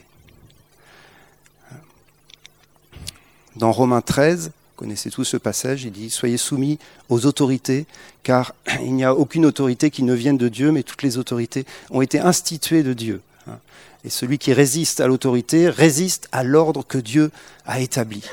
Dans 3.58 3.72
Romains 3.72 4.02
13, 4.02 4.52
connaissez 4.76 5.10
tous 5.10 5.24
ce 5.24 5.38
passage, 5.38 5.84
il 5.84 5.92
dit 5.92 6.10
Soyez 6.10 6.38
soumis 6.38 6.80
aux 7.10 7.26
autorités, 7.26 7.86
car 8.24 8.54
il 8.82 8.94
n'y 8.94 9.04
a 9.04 9.16
aucune 9.16 9.46
autorité 9.46 9.90
qui 9.90 10.04
ne 10.04 10.14
vienne 10.14 10.38
de 10.38 10.50
Dieu, 10.50 10.72
mais 10.72 10.84
toutes 10.84 11.04
les 11.04 11.18
autorités 11.18 11.66
ont 11.90 12.02
été 12.02 12.20
instituées 12.20 12.84
de 12.84 12.94
Dieu. 12.94 13.22
Et 14.04 14.10
celui 14.12 14.38
qui 14.38 14.54
résiste 14.54 15.02
à 15.02 15.08
l'autorité 15.08 15.68
résiste 15.68 16.28
à 16.32 16.44
l'ordre 16.44 16.86
que 16.88 17.00
Dieu 17.00 17.32
a 17.66 17.80
établi. 17.80 18.24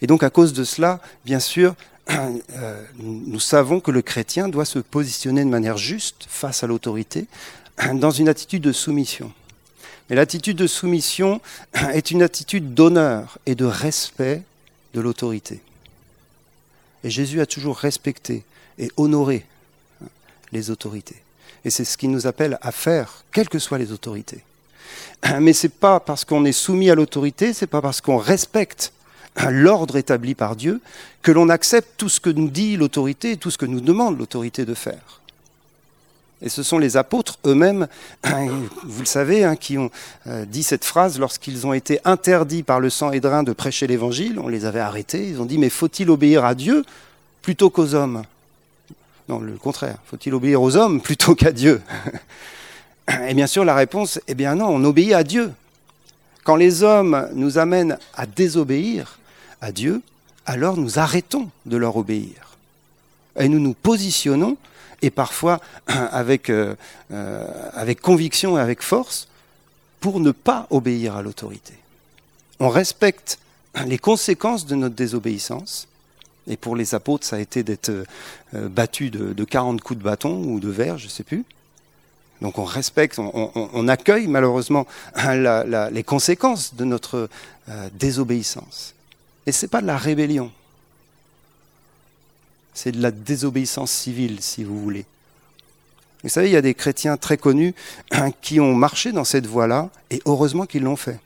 Et 0.00 0.06
donc 0.06 0.22
à 0.22 0.30
cause 0.30 0.54
de 0.54 0.64
cela, 0.64 1.00
bien 1.26 1.38
sûr, 1.38 1.74
euh, 2.10 2.82
nous 2.98 3.40
savons 3.40 3.80
que 3.80 3.90
le 3.90 4.00
chrétien 4.00 4.48
doit 4.48 4.64
se 4.64 4.78
positionner 4.78 5.44
de 5.44 5.50
manière 5.50 5.76
juste 5.76 6.24
face 6.28 6.64
à 6.64 6.66
l'autorité, 6.66 7.26
dans 7.94 8.10
une 8.10 8.28
attitude 8.28 8.62
de 8.62 8.72
soumission. 8.72 9.32
Mais 10.08 10.16
l'attitude 10.16 10.56
de 10.56 10.66
soumission 10.66 11.40
est 11.92 12.10
une 12.10 12.22
attitude 12.22 12.74
d'honneur 12.74 13.38
et 13.46 13.54
de 13.54 13.64
respect 13.64 14.42
de 14.94 15.00
l'autorité. 15.00 15.60
Et 17.02 17.10
Jésus 17.10 17.40
a 17.40 17.46
toujours 17.46 17.76
respecté 17.76 18.44
et 18.78 18.90
honoré 18.96 19.44
les 20.52 20.70
autorités. 20.70 21.22
Et 21.64 21.70
c'est 21.70 21.84
ce 21.84 21.98
qu'il 21.98 22.10
nous 22.10 22.26
appelle 22.26 22.58
à 22.62 22.72
faire, 22.72 23.24
quelles 23.32 23.48
que 23.48 23.58
soient 23.58 23.78
les 23.78 23.92
autorités. 23.92 24.42
Mais 25.40 25.52
ce 25.52 25.66
n'est 25.66 25.72
pas 25.72 26.00
parce 26.00 26.24
qu'on 26.24 26.44
est 26.44 26.52
soumis 26.52 26.90
à 26.90 26.94
l'autorité, 26.94 27.52
ce 27.52 27.64
n'est 27.64 27.70
pas 27.70 27.82
parce 27.82 28.00
qu'on 28.00 28.18
respecte 28.18 28.92
l'ordre 29.50 29.96
établi 29.96 30.34
par 30.34 30.56
Dieu 30.56 30.80
que 31.22 31.32
l'on 31.32 31.48
accepte 31.48 31.94
tout 31.96 32.08
ce 32.08 32.20
que 32.20 32.30
nous 32.30 32.48
dit 32.48 32.76
l'autorité 32.76 33.36
tout 33.36 33.50
ce 33.50 33.58
que 33.58 33.66
nous 33.66 33.80
demande 33.80 34.18
l'autorité 34.18 34.64
de 34.64 34.74
faire. 34.74 35.20
Et 36.44 36.50
ce 36.50 36.62
sont 36.62 36.78
les 36.78 36.98
apôtres 36.98 37.38
eux-mêmes, 37.46 37.88
vous 38.84 39.00
le 39.00 39.06
savez, 39.06 39.44
hein, 39.44 39.56
qui 39.56 39.78
ont 39.78 39.90
euh, 40.26 40.44
dit 40.44 40.62
cette 40.62 40.84
phrase 40.84 41.18
lorsqu'ils 41.18 41.66
ont 41.66 41.72
été 41.72 42.00
interdits 42.04 42.62
par 42.62 42.80
le 42.80 42.90
sang 42.90 43.12
Hédrin 43.12 43.42
de 43.42 43.54
prêcher 43.54 43.86
l'évangile. 43.86 44.38
On 44.38 44.48
les 44.48 44.66
avait 44.66 44.80
arrêtés. 44.80 45.26
Ils 45.26 45.40
ont 45.40 45.46
dit 45.46 45.56
Mais 45.56 45.70
faut-il 45.70 46.10
obéir 46.10 46.44
à 46.44 46.54
Dieu 46.54 46.84
plutôt 47.40 47.70
qu'aux 47.70 47.94
hommes? 47.94 48.24
Non, 49.30 49.38
le 49.38 49.52
contraire. 49.52 49.96
Faut-il 50.04 50.34
obéir 50.34 50.60
aux 50.60 50.76
hommes 50.76 51.00
plutôt 51.00 51.34
qu'à 51.34 51.50
Dieu? 51.50 51.80
Et 53.26 53.32
bien 53.32 53.46
sûr, 53.46 53.64
la 53.64 53.74
réponse 53.74 54.20
Eh 54.28 54.34
bien 54.34 54.54
non, 54.54 54.68
on 54.68 54.84
obéit 54.84 55.14
à 55.14 55.24
Dieu. 55.24 55.50
Quand 56.44 56.56
les 56.56 56.82
hommes 56.82 57.26
nous 57.32 57.56
amènent 57.56 57.98
à 58.14 58.26
désobéir 58.26 59.18
à 59.62 59.72
Dieu, 59.72 60.02
alors 60.44 60.76
nous 60.76 60.98
arrêtons 60.98 61.48
de 61.64 61.78
leur 61.78 61.96
obéir. 61.96 62.58
Et 63.38 63.48
nous 63.48 63.60
nous 63.60 63.72
positionnons 63.72 64.58
et 65.04 65.10
parfois 65.10 65.60
avec, 65.86 66.50
euh, 66.50 66.74
euh, 67.12 67.46
avec 67.74 68.00
conviction 68.00 68.56
et 68.58 68.60
avec 68.60 68.82
force, 68.82 69.28
pour 70.00 70.20
ne 70.20 70.30
pas 70.32 70.66
obéir 70.70 71.16
à 71.16 71.22
l'autorité. 71.22 71.74
On 72.60 72.68
respecte 72.68 73.38
les 73.86 73.98
conséquences 73.98 74.66
de 74.66 74.74
notre 74.74 74.94
désobéissance, 74.94 75.88
et 76.46 76.56
pour 76.56 76.76
les 76.76 76.94
apôtres, 76.94 77.26
ça 77.26 77.36
a 77.36 77.38
été 77.38 77.62
d'être 77.62 77.90
euh, 77.90 78.68
battus 78.68 79.10
de, 79.10 79.44
40 79.44 79.80
coups 79.80 79.98
de 79.98 80.04
bâton 80.04 80.44
ou 80.44 80.60
de 80.60 80.68
verre, 80.68 80.98
je 80.98 81.06
ne 81.06 81.10
sais 81.10 81.24
plus. 81.24 81.44
Donc 82.42 82.58
on 82.58 82.64
respecte, 82.64 83.18
on, 83.18 83.88
accueille 83.88 84.26
malheureusement 84.26 84.86
les 85.24 86.02
conséquences 86.04 86.74
de 86.74 86.84
notre 86.84 87.30
désobéissance. 87.94 88.94
Et 89.46 89.52
ce 89.52 89.64
n'est 89.64 89.70
pas 89.70 89.80
de 89.80 89.86
la 89.86 89.96
rébellion, 89.96 90.50
c'est 92.74 92.92
de 92.92 93.00
la 93.00 93.10
désobéissance 93.10 93.92
civile, 93.92 94.38
si 94.40 94.64
vous 94.64 94.80
voulez. 94.80 95.06
Vous 96.22 96.28
savez, 96.28 96.48
il 96.48 96.52
y 96.52 96.56
a 96.56 96.62
des 96.62 96.74
chrétiens 96.74 97.16
très 97.16 97.36
connus 97.36 97.74
qui 98.42 98.60
ont 98.60 98.74
marché 98.74 99.12
dans 99.12 99.24
cette 99.24 99.46
voie-là, 99.46 99.90
et 100.10 100.20
heureusement 100.26 100.66
qu'ils 100.66 100.82
l'ont 100.82 100.96
fait. 100.96 101.18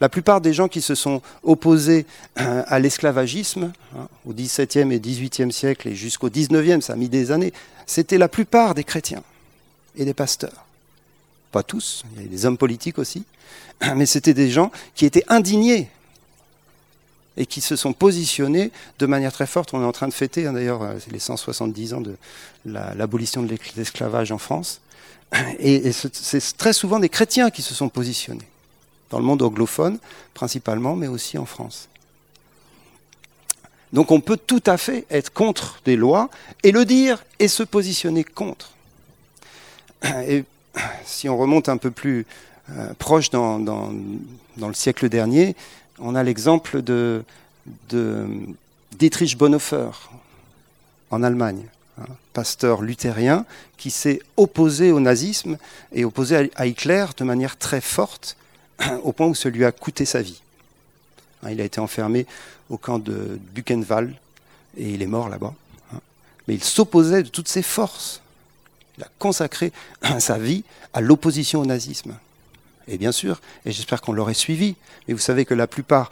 La 0.00 0.10
plupart 0.10 0.42
des 0.42 0.52
gens 0.52 0.68
qui 0.68 0.82
se 0.82 0.94
sont 0.94 1.22
opposés 1.42 2.04
hein, 2.36 2.64
à 2.66 2.78
l'esclavagisme, 2.78 3.72
hein, 3.96 4.08
au 4.26 4.34
XVIIe 4.34 4.92
et 4.92 5.00
XVIIIe 5.00 5.50
siècle 5.50 5.88
et 5.88 5.94
jusqu'au 5.94 6.28
XIXe, 6.28 6.84
ça 6.84 6.92
a 6.92 6.96
mis 6.96 7.08
des 7.08 7.30
années, 7.30 7.52
c'était 7.86 8.18
la 8.18 8.28
plupart 8.28 8.74
des 8.74 8.84
chrétiens 8.84 9.22
et 9.96 10.04
des 10.04 10.12
pasteurs. 10.12 10.66
Pas 11.50 11.62
tous, 11.62 12.04
il 12.12 12.16
y 12.16 12.20
avait 12.20 12.28
des 12.28 12.44
hommes 12.44 12.58
politiques 12.58 12.98
aussi, 12.98 13.24
mais 13.94 14.04
c'était 14.04 14.34
des 14.34 14.50
gens 14.50 14.70
qui 14.94 15.06
étaient 15.06 15.24
indignés 15.28 15.88
et 17.36 17.46
qui 17.46 17.60
se 17.60 17.76
sont 17.76 17.92
positionnés 17.92 18.70
de 18.98 19.06
manière 19.06 19.32
très 19.32 19.46
forte. 19.46 19.74
On 19.74 19.82
est 19.82 19.86
en 19.86 19.92
train 19.92 20.08
de 20.08 20.14
fêter, 20.14 20.46
hein, 20.46 20.52
d'ailleurs, 20.52 20.82
euh, 20.82 20.94
les 21.10 21.18
170 21.18 21.94
ans 21.94 22.00
de 22.00 22.16
l'abolition 22.64 23.42
de 23.42 23.56
l'esclavage 23.76 24.32
en 24.32 24.38
France. 24.38 24.80
Et, 25.58 25.92
c'est 25.92 26.56
très 26.56 26.72
souvent 26.72 27.00
des 27.00 27.08
chrétiens 27.08 27.50
qui 27.50 27.62
se 27.62 27.74
sont 27.74 27.88
positionnés, 27.88 28.48
dans 29.10 29.18
le 29.18 29.24
monde 29.24 29.42
anglophone 29.42 29.98
principalement, 30.34 30.96
mais 30.96 31.08
aussi 31.08 31.36
en 31.38 31.46
France. 31.46 31.88
Donc 33.92 34.10
on 34.10 34.20
peut 34.20 34.36
tout 34.36 34.62
à 34.66 34.76
fait 34.76 35.06
être 35.10 35.32
contre 35.32 35.80
des 35.84 35.96
lois 35.96 36.28
et 36.62 36.72
le 36.72 36.84
dire 36.84 37.24
et 37.38 37.48
se 37.48 37.62
positionner 37.62 38.24
contre. 38.24 38.72
Et 40.28 40.44
si 41.04 41.28
on 41.28 41.38
remonte 41.38 41.68
un 41.68 41.76
peu 41.76 41.90
plus 41.90 42.26
euh, 42.70 42.92
proche 42.98 43.30
dans, 43.30 43.58
le 44.56 44.74
siècle 44.74 45.08
dernier, 45.08 45.56
on 45.98 46.14
a 46.14 46.22
l'exemple 46.22 46.82
de, 46.82 47.24
Dietrich 48.92 49.36
Bonhoeffer 49.36 49.90
en 51.10 51.22
Allemagne, 51.22 51.66
un 51.98 52.06
pasteur 52.32 52.82
luthérien 52.82 53.44
qui 53.76 53.90
s'est 53.90 54.20
opposé 54.36 54.92
au 54.92 55.00
nazisme 55.00 55.58
et 55.92 56.04
opposé 56.04 56.50
à 56.54 56.66
Hitler 56.66 57.06
de 57.16 57.24
manière 57.24 57.56
très 57.56 57.80
forte, 57.80 58.36
au 59.02 59.12
point 59.12 59.26
où 59.26 59.34
ça 59.34 59.48
lui 59.48 59.64
a 59.64 59.72
coûté 59.72 60.04
sa 60.04 60.22
vie. 60.22 60.40
Hein, 61.42 61.50
il 61.50 61.60
a 61.60 61.64
été 61.64 61.80
enfermé 61.80 62.26
au 62.68 62.76
camp 62.76 62.98
de 62.98 63.38
Buchenwald 63.54 64.14
et 64.76 64.90
il 64.90 65.02
est 65.02 65.06
mort 65.06 65.28
là-bas. 65.28 65.54
Hein. 65.94 66.00
Mais 66.46 66.54
il 66.54 66.64
s'opposait 66.64 67.22
de 67.22 67.28
toutes 67.28 67.48
ses 67.48 67.62
forces. 67.62 68.20
Il 68.98 69.04
a 69.04 69.08
consacré 69.18 69.72
sa 70.18 70.38
vie 70.38 70.64
à 70.92 71.00
l'opposition 71.00 71.60
au 71.60 71.66
nazisme. 71.66 72.14
Et 72.88 72.98
bien 72.98 73.12
sûr, 73.12 73.40
et 73.64 73.72
j'espère 73.72 74.00
qu'on 74.00 74.12
l'aurait 74.12 74.34
suivi, 74.34 74.76
mais 75.06 75.14
vous 75.14 75.20
savez 75.20 75.44
que 75.44 75.54
la 75.54 75.66
plupart 75.66 76.10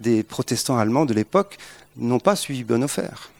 des 0.00 0.22
protestants 0.22 0.78
allemands 0.78 1.04
de 1.04 1.14
l'époque 1.14 1.58
n'ont 1.96 2.20
pas 2.20 2.36
suivi 2.36 2.62
Bonhoeffer. 2.64 3.30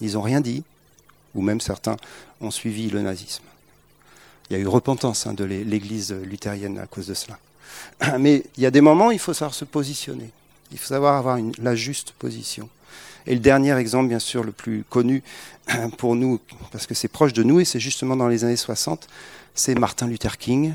Ils 0.00 0.14
n'ont 0.14 0.22
rien 0.22 0.40
dit, 0.40 0.64
ou 1.34 1.42
même 1.42 1.60
certains 1.60 1.96
ont 2.40 2.50
suivi 2.50 2.90
le 2.90 3.02
nazisme. 3.02 3.44
Il 4.48 4.56
y 4.56 4.56
a 4.56 4.62
eu 4.62 4.66
repentance 4.66 5.26
hein, 5.26 5.34
de 5.34 5.44
l'Église 5.44 6.12
luthérienne 6.12 6.78
à 6.78 6.86
cause 6.86 7.06
de 7.06 7.14
cela. 7.14 7.38
Mais 8.18 8.44
il 8.56 8.62
y 8.62 8.66
a 8.66 8.70
des 8.70 8.80
moments 8.80 9.08
où 9.08 9.12
il 9.12 9.18
faut 9.18 9.34
savoir 9.34 9.54
se 9.54 9.64
positionner. 9.64 10.30
Il 10.72 10.78
faut 10.78 10.88
savoir 10.88 11.16
avoir 11.16 11.38
la 11.58 11.76
juste 11.76 12.12
position. 12.12 12.68
Et 13.26 13.34
le 13.34 13.40
dernier 13.40 13.74
exemple, 13.76 14.08
bien 14.08 14.18
sûr, 14.18 14.44
le 14.44 14.52
plus 14.52 14.84
connu 14.88 15.22
pour 15.98 16.14
nous, 16.14 16.40
parce 16.72 16.86
que 16.86 16.94
c'est 16.94 17.08
proche 17.08 17.32
de 17.32 17.42
nous, 17.42 17.60
et 17.60 17.64
c'est 17.64 17.80
justement 17.80 18.16
dans 18.16 18.28
les 18.28 18.44
années 18.44 18.56
60, 18.56 19.08
c'est 19.54 19.74
Martin 19.78 20.06
Luther 20.06 20.36
King, 20.36 20.74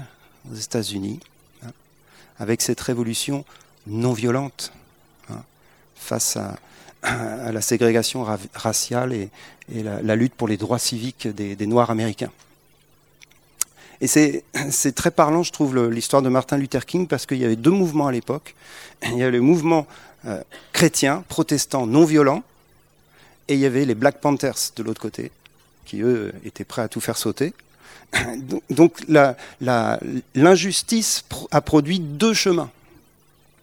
aux 0.52 0.56
États-Unis, 0.56 1.20
hein, 1.64 1.72
avec 2.38 2.62
cette 2.62 2.80
révolution 2.82 3.46
non 3.88 4.14
violente 4.14 4.72
hein, 5.30 5.44
face 5.96 6.38
à, 6.38 6.58
la 7.52 7.62
ségrégation 7.62 8.26
raciale 8.54 9.14
et, 9.14 9.30
la, 9.72 10.16
lutte 10.16 10.34
pour 10.34 10.48
les 10.48 10.58
droits 10.58 10.80
civiques 10.80 11.28
des, 11.28 11.68
Noirs 11.68 11.92
américains. 11.92 12.32
Et 14.02 14.08
c'est 14.08 14.96
très 14.96 15.12
parlant, 15.12 15.44
je 15.44 15.52
trouve, 15.52 15.88
l'histoire 15.90 16.22
de 16.22 16.30
Martin 16.30 16.58
Luther 16.58 16.86
King, 16.86 17.08
parce 17.08 17.26
qu'il 17.26 17.38
y 17.38 17.46
avait 17.46 17.56
deux 17.56 17.72
mouvements 17.72 18.08
à 18.08 18.12
l'époque. 18.12 18.56
Il 19.04 19.18
y 19.18 19.24
avait 19.24 19.32
le 19.32 19.42
mouvement 19.42 19.88
euh, 20.26 20.42
chrétien, 20.74 21.24
protestant, 21.28 21.88
non 21.88 22.06
violent, 22.06 22.44
et 23.48 23.54
il 23.54 23.60
y 23.60 23.66
avait 23.66 23.86
les 23.86 23.96
Black 23.96 24.20
Panthers 24.22 24.72
de 24.76 24.84
l'autre 24.84 25.02
côté, 25.02 25.32
qui 25.86 26.02
eux 26.02 26.34
étaient 26.46 26.66
prêts 26.66 26.82
à 26.82 26.88
tout 26.88 27.02
faire 27.02 27.18
sauter. 27.18 27.54
Donc 28.70 29.04
l'injustice 30.36 31.24
a 31.52 31.62
produit 31.62 32.00
deux 32.00 32.34
chemins. 32.34 32.70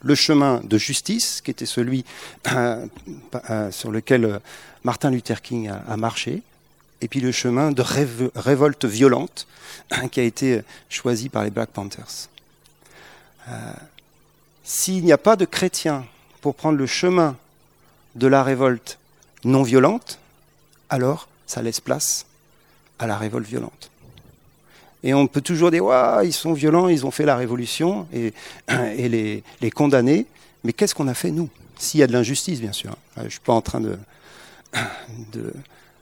Le 0.03 0.15
chemin 0.15 0.61
de 0.63 0.79
justice, 0.79 1.41
qui 1.41 1.51
était 1.51 1.67
celui 1.67 2.05
euh, 2.53 2.87
euh, 3.51 3.73
sur 3.73 3.91
lequel 3.91 4.25
euh, 4.25 4.39
Martin 4.85 5.11
Luther 5.11 5.43
King 5.43 5.69
a, 5.69 5.97
marché, 5.97 6.43
et 7.01 7.09
puis 7.09 7.21
le 7.21 7.33
chemin 7.33 7.73
de 7.73 7.83
révolte 7.83 8.85
violente 8.85 9.49
qui 10.13 10.21
a 10.21 10.23
été 10.23 10.63
choisi 10.89 11.29
par 11.29 11.45
les 11.45 11.51
Black 11.51 11.71
Panthers. 11.71 12.29
S'il 14.65 15.05
n'y 15.05 15.13
a 15.13 15.19
pas 15.19 15.37
de 15.37 15.45
chrétiens 15.45 16.07
pour 16.41 16.55
prendre 16.55 16.79
le 16.79 16.87
chemin 16.87 17.37
de 18.15 18.27
la 18.27 18.43
révolte 18.43 18.99
non 19.45 19.63
violente, 19.63 20.19
alors 20.89 21.29
ça 21.47 21.63
laisse 21.63 21.81
place 21.81 22.27
à 22.99 23.07
la 23.07 23.19
révolte 23.19 23.47
violente. 23.47 23.91
Et 25.03 25.15
on 25.15 25.27
peut 25.27 25.41
toujours 25.41 25.71
dire, 25.71 25.85
ouais, 25.85 26.27
ils 26.27 26.33
sont 26.33 26.53
violents, 26.53 26.89
ils 26.89 27.07
ont 27.07 27.11
fait 27.11 27.25
la 27.25 27.37
révolution, 27.37 28.07
et, 28.13 28.33
les, 29.09 29.43
les, 29.61 29.71
condamner. 29.71 30.27
Mais 30.65 30.73
qu'est-ce 30.73 30.95
qu'on 30.95 31.09
a 31.09 31.15
fait, 31.15 31.31
nous? 31.31 31.49
S'il 31.79 32.01
y 32.01 32.03
a 32.03 32.07
de 32.07 32.13
l'injustice, 32.13 32.61
bien 32.61 32.73
sûr. 32.73 32.97
Je 33.17 33.23
ne 33.23 33.29
suis 33.29 33.41
pas 33.41 33.53
en 33.53 33.61
train 33.61 33.81
de, 33.81 33.99
de... 35.33 35.53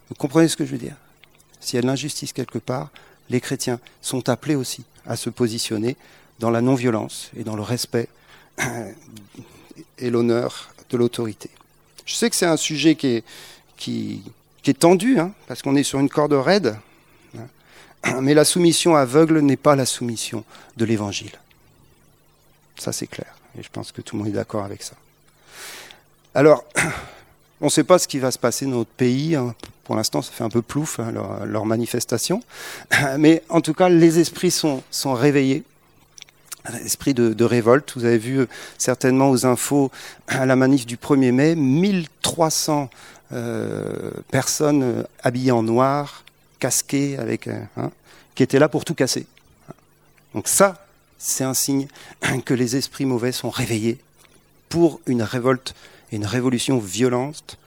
Vous 0.09 0.15
comprenez 0.17 0.49
ce 0.49 0.57
que 0.57 0.65
je 0.65 0.71
veux 0.71 0.79
dire? 0.79 0.97
S'il 1.61 1.77
y 1.77 1.79
a 1.79 1.83
de 1.83 1.87
l'injustice 1.87 2.33
quelque 2.33 2.59
part, 2.59 2.91
les 3.31 3.41
chrétiens 3.41 3.81
sont 4.03 4.29
appelés 4.29 4.55
aussi 4.55 4.85
à 5.07 5.17
se 5.17 5.31
positionner 5.31 5.97
dans 6.39 6.51
la 6.51 6.61
non-violence 6.61 7.31
et 7.37 7.45
dans 7.45 7.57
le 7.57 7.63
respect 7.63 8.09
et 9.99 10.11
l'honneur 10.11 10.71
de 10.91 10.97
l'autorité. 10.97 11.51
Je 12.05 12.15
sais 12.15 12.29
que 12.29 12.37
c'est 12.37 12.47
un 12.47 12.57
sujet 12.57 12.95
qui 12.95 13.07
est, 13.09 13.25
qui, 13.77 14.23
est 14.67 14.79
tendu, 14.79 15.19
hein, 15.19 15.33
parce 15.47 15.63
qu'on 15.63 15.77
est 15.77 15.83
sur 15.83 15.99
une 16.01 16.09
corde 16.09 16.33
raide. 16.33 16.77
mais 18.21 18.35
la 18.35 18.45
soumission 18.45 18.97
aveugle 18.97 19.41
n'est 19.41 19.57
pas 19.57 19.77
la 19.77 19.87
soumission 19.87 20.45
de 20.77 20.85
l'Évangile. 20.85 21.33
Ça, 22.77 22.93
c'est 22.93 23.07
clair. 23.07 23.35
Et 23.59 23.63
je 23.63 23.69
pense 23.71 23.93
que 23.93 24.01
tout 24.01 24.17
le 24.17 24.23
monde 24.23 24.33
est 24.33 24.37
d'accord 24.37 24.65
avec 24.65 24.83
ça. 24.83 24.95
Alors, 26.35 26.65
on 27.61 27.67
ne 27.67 27.71
sait 27.71 27.85
pas 27.85 27.99
ce 27.99 28.09
qui 28.09 28.19
va 28.19 28.31
se 28.31 28.39
passer 28.39 28.65
dans 28.67 28.79
notre 28.79 28.91
pays. 28.91 29.37
Hein. 29.37 29.55
Pour 29.85 29.97
l'instant, 29.97 30.23
ça 30.23 30.33
fait 30.33 30.45
un 30.45 30.51
peu 30.51 30.63
plouf, 30.63 30.99
leur, 31.45 31.67
manifestation. 31.67 32.43
Mais 33.19 33.43
en 33.49 33.61
tout 33.61 33.75
cas, 33.75 33.89
les 33.89 34.19
esprits 34.19 34.51
sont, 34.51 34.83
sont 34.91 35.15
réveillés 35.15 35.65
esprit 36.85 37.15
de, 37.15 37.45
révolte. 37.45 37.93
Vous 37.97 38.05
avez 38.05 38.19
vu 38.19 38.41
euh, 38.41 38.47
certainement 38.79 39.31
aux 39.31 39.47
infos 39.47 39.91
à 40.29 40.47
la 40.47 40.57
manif 40.57 40.87
du 40.87 40.97
1er 40.97 41.33
mai, 41.33 41.55
1300 41.55 42.89
euh, 43.33 44.11
personnes 44.31 44.83
euh, 44.83 45.03
habillées 45.23 45.53
en 45.53 45.63
noir, 45.63 46.24
casquées, 46.59 47.19
avec, 47.19 47.49
hein, 47.49 47.91
qui 48.35 48.43
étaient 48.43 48.59
là 48.59 48.69
pour 48.69 48.85
tout 48.85 48.95
casser. 48.95 49.27
Donc 50.35 50.49
ça, 50.49 50.87
c'est 51.19 51.45
un 51.45 51.55
signe 51.55 51.87
que 52.45 52.55
les 52.55 52.77
esprits 52.77 53.07
mauvais 53.07 53.33
sont 53.33 53.51
réveillés 53.51 53.99
pour 54.69 55.01
une 55.07 55.23
révolte 55.23 55.75
et 56.11 56.17
une 56.17 56.27
révolution 56.27 56.79
violente 56.79 57.59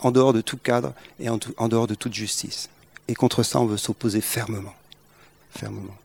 en 0.00 0.10
dehors 0.10 0.32
de 0.32 0.40
tout 0.40 0.58
cadre 0.58 0.92
et 1.18 1.28
en, 1.28 1.38
en 1.56 1.68
dehors 1.68 1.86
de 1.86 1.94
toute 1.94 2.14
justice. 2.14 2.68
Et 3.08 3.14
contre 3.14 3.42
ça, 3.42 3.60
on 3.60 3.66
veut 3.66 3.76
s'opposer 3.76 4.20
fermement. 4.20 4.74
Fermement. 5.50 5.96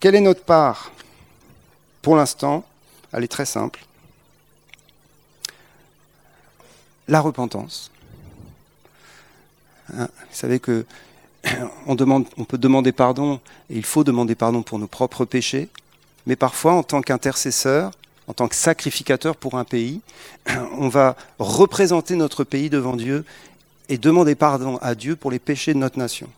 Quelle 0.00 0.14
est 0.14 0.20
notre 0.20 0.44
part? 0.44 0.92
Pour 2.02 2.14
l'instant, 2.14 2.64
elle 3.12 3.24
est 3.24 3.28
très 3.28 3.46
simple. 3.46 3.84
La 7.08 7.20
repentance. 7.20 7.90
Hein, 9.96 10.08
vous 10.30 10.36
savez 10.36 10.60
que 10.60 10.84
on, 11.86 11.94
demande, 11.94 12.26
on 12.36 12.44
peut 12.44 12.58
demander 12.58 12.92
pardon, 12.92 13.40
et 13.70 13.76
il 13.76 13.84
faut 13.84 14.04
demander 14.04 14.34
pardon 14.34 14.62
pour 14.62 14.78
nos 14.78 14.86
propres 14.86 15.24
péchés, 15.24 15.68
mais 16.26 16.36
parfois, 16.36 16.74
en 16.74 16.82
tant 16.82 17.00
qu'intercesseur, 17.00 17.92
en 18.26 18.34
tant 18.34 18.48
que 18.48 18.54
sacrificateur 18.54 19.36
pour 19.36 19.56
un 19.56 19.64
pays, 19.64 20.02
on 20.78 20.88
va 20.88 21.16
représenter 21.38 22.14
notre 22.14 22.44
pays 22.44 22.68
devant 22.68 22.96
Dieu 22.96 23.24
et 23.88 23.96
demander 23.96 24.34
pardon 24.34 24.76
à 24.82 24.94
Dieu 24.94 25.16
pour 25.16 25.30
les 25.30 25.38
péchés 25.38 25.72
de 25.72 25.78
notre 25.78 25.98
nation. 25.98 26.28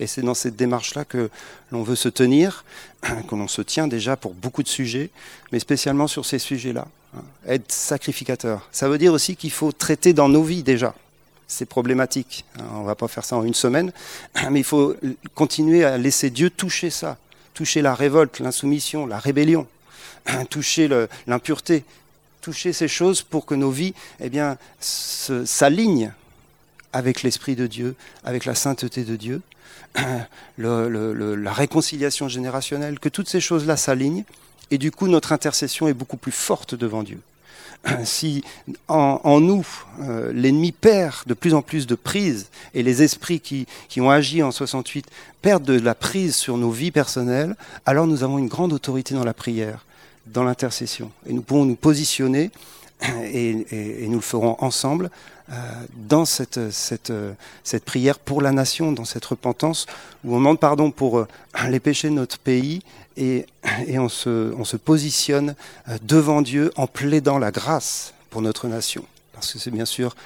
Et 0.00 0.06
c'est 0.06 0.22
dans 0.22 0.34
cette 0.34 0.56
démarche-là 0.56 1.04
que 1.04 1.30
l'on 1.70 1.82
veut 1.82 1.96
se 1.96 2.08
tenir, 2.08 2.64
que 3.02 3.34
l'on 3.34 3.48
se 3.48 3.62
tient 3.62 3.86
déjà 3.86 4.16
pour 4.16 4.34
beaucoup 4.34 4.62
de 4.62 4.68
sujets, 4.68 5.10
mais 5.52 5.58
spécialement 5.58 6.06
sur 6.06 6.26
ces 6.26 6.38
sujets-là. 6.38 6.86
Hein. 7.16 7.22
Être 7.46 7.70
sacrificateur. 7.70 8.68
Ça 8.72 8.88
veut 8.88 8.98
dire 8.98 9.12
aussi 9.12 9.36
qu'il 9.36 9.52
faut 9.52 9.72
traiter 9.72 10.12
dans 10.12 10.28
nos 10.28 10.42
vies 10.42 10.62
déjà 10.62 10.94
ces 11.46 11.66
problématiques. 11.66 12.44
Hein. 12.58 12.64
On 12.74 12.80
ne 12.80 12.86
va 12.86 12.94
pas 12.94 13.08
faire 13.08 13.24
ça 13.24 13.36
en 13.36 13.44
une 13.44 13.54
semaine, 13.54 13.92
mais 14.50 14.60
il 14.60 14.64
faut 14.64 14.96
continuer 15.34 15.84
à 15.84 15.98
laisser 15.98 16.30
Dieu 16.30 16.50
toucher 16.50 16.90
ça, 16.90 17.16
toucher 17.52 17.82
la 17.82 17.94
révolte, 17.94 18.40
l'insoumission, 18.40 19.06
la 19.06 19.18
rébellion, 19.18 19.66
toucher 20.50 20.88
l'impureté, 21.26 21.84
toucher 22.40 22.72
ces 22.72 22.88
choses 22.88 23.22
pour 23.22 23.46
que 23.46 23.54
nos 23.54 23.70
vies 23.70 23.94
eh 24.20 24.30
s'alignent 24.80 26.12
avec 26.92 27.22
l'Esprit 27.22 27.56
de 27.56 27.66
Dieu, 27.66 27.96
avec 28.22 28.44
la 28.44 28.54
sainteté 28.54 29.02
de 29.04 29.16
Dieu, 29.16 29.40
la 30.58 31.52
réconciliation 31.52 32.28
générationnelle, 32.28 32.98
que 32.98 33.08
toutes 33.08 33.28
ces 33.28 33.40
choses-là 33.40 33.76
s'alignent, 33.76 34.24
et 34.70 34.78
du 34.78 34.90
coup 34.90 35.08
notre 35.08 35.32
intercession 35.32 35.88
est 35.88 35.94
beaucoup 35.94 36.16
plus 36.16 36.32
forte 36.32 36.74
devant 36.74 37.02
Dieu. 37.02 37.20
Si 38.04 38.42
en, 38.88 39.40
nous, 39.40 39.66
euh, 40.00 40.32
l'ennemi 40.32 40.72
perd 40.72 41.26
de 41.26 41.34
plus 41.34 41.54
en 41.54 41.62
plus 41.62 41.86
de 41.86 41.94
prise, 41.94 42.48
et 42.72 42.82
les 42.82 43.02
esprits 43.02 43.40
qui, 43.40 43.66
qui 43.88 44.00
ont 44.00 44.10
agi 44.10 44.42
en 44.42 44.50
68 44.50 45.06
perdent 45.42 45.64
de 45.64 45.78
la 45.78 45.94
prise 45.94 46.34
sur 46.34 46.56
nos 46.56 46.70
vies 46.70 46.90
personnelles, 46.90 47.56
alors 47.84 48.06
nous 48.06 48.22
avons 48.22 48.38
une 48.38 48.48
grande 48.48 48.72
autorité 48.72 49.14
dans 49.14 49.24
la 49.24 49.34
prière, 49.34 49.84
dans 50.26 50.44
l'intercession. 50.44 51.10
Et 51.26 51.32
nous 51.32 51.42
pouvons 51.42 51.66
nous 51.66 51.76
positionner, 51.76 52.50
et, 53.24 54.04
et 54.04 54.08
nous 54.08 54.16
le 54.16 54.20
ferons 54.20 54.56
ensemble, 54.60 55.10
euh, 55.52 55.54
dans 55.94 56.24
cette, 56.24 56.70
cette, 56.70 57.12
cette, 57.64 57.84
prière 57.84 58.18
pour 58.18 58.40
la 58.40 58.50
nation, 58.50 58.92
dans 58.92 59.04
cette 59.04 59.26
repentance, 59.26 59.84
où 60.24 60.34
on 60.34 60.38
demande 60.38 60.58
pardon 60.58 60.90
pour 60.90 61.18
euh, 61.18 61.28
les 61.68 61.80
péchés 61.80 62.08
de 62.08 62.14
notre 62.14 62.38
pays 62.38 62.80
et, 63.18 63.44
et 63.86 63.98
on, 63.98 64.08
se, 64.08 64.54
on, 64.54 64.64
se, 64.64 64.78
positionne 64.78 65.54
euh, 65.90 65.98
devant 66.00 66.40
Dieu 66.40 66.72
en 66.76 66.86
plaidant 66.86 67.38
la 67.38 67.50
grâce 67.50 68.14
pour 68.30 68.40
notre 68.40 68.68
nation. 68.68 69.04
Parce 69.34 69.52
que 69.52 69.58
c'est 69.58 69.70
bien 69.70 69.84
sûr 69.84 70.16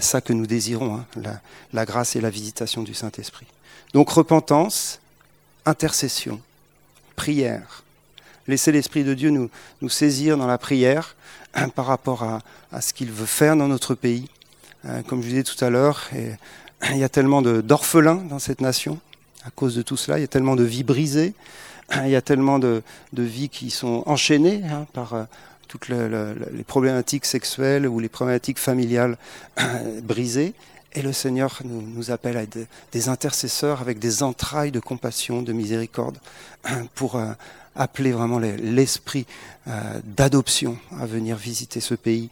ça 0.00 0.20
que 0.20 0.32
nous 0.32 0.48
désirons, 0.48 0.96
hein, 0.96 1.06
la, 1.14 1.40
la 1.72 1.84
grâce 1.84 2.16
et 2.16 2.20
la 2.20 2.30
visitation 2.30 2.82
du 2.82 2.94
Saint-Esprit. 2.94 3.46
Donc 3.94 4.10
repentance, 4.10 4.98
intercession, 5.66 6.40
prière. 7.14 7.84
Laissez 8.48 8.72
l'Esprit 8.72 9.04
de 9.04 9.12
Dieu 9.12 9.30
nous, 9.30 9.88
saisir 9.88 10.38
dans 10.38 10.46
la 10.46 10.56
prière 10.56 11.16
par 11.74 11.84
rapport 11.84 12.22
à, 12.72 12.80
ce 12.80 12.94
qu'il 12.94 13.12
veut 13.12 13.26
faire 13.26 13.56
dans 13.56 13.68
notre 13.68 13.94
pays 13.94 14.28
euh, 14.86 15.02
comme 15.02 15.22
je 15.22 15.28
disais 15.28 15.42
tout 15.42 15.62
à 15.62 15.70
l'heure, 15.70 16.08
il 16.90 16.98
y 16.98 17.04
a 17.04 17.08
tellement 17.08 17.42
d'orphelins 17.42 18.22
dans 18.28 18.38
cette 18.38 18.60
nation 18.60 18.98
à 19.44 19.50
cause 19.50 19.74
de 19.74 19.82
tout 19.82 19.96
cela. 19.96 20.18
Il 20.18 20.22
y 20.22 20.24
a 20.24 20.28
tellement 20.28 20.56
de 20.56 20.64
vies 20.64 20.84
brisées, 20.84 21.34
il 22.04 22.08
y 22.08 22.16
a 22.16 22.22
tellement 22.22 22.58
de, 22.58 22.82
vies 23.12 23.50
qui 23.50 23.70
sont 23.70 24.02
enchaînées 24.06 24.62
hein, 24.64 24.86
par 24.92 25.14
euh, 25.14 25.24
toutes 25.68 25.88
les 25.88 26.64
problématiques 26.66 27.26
sexuelles 27.26 27.86
ou 27.86 28.00
les 28.00 28.08
problématiques 28.08 28.58
familiales 28.58 29.18
brisées. 30.02 30.54
Et 30.94 31.02
le 31.02 31.12
Seigneur 31.12 31.60
nous, 31.64 32.10
appelle 32.10 32.38
à 32.38 32.42
être 32.42 32.58
des 32.92 33.08
intercesseurs 33.10 33.82
avec 33.82 33.98
des 33.98 34.22
entrailles 34.22 34.72
de 34.72 34.80
compassion, 34.80 35.42
de 35.42 35.52
miséricorde, 35.52 36.18
pour 36.94 37.16
euh, 37.16 37.32
appeler 37.78 38.12
vraiment 38.12 38.38
l'esprit 38.38 39.24
d'adoption 40.04 40.76
à 40.98 41.06
venir 41.06 41.36
visiter 41.36 41.80
ce 41.80 41.94
pays 41.94 42.28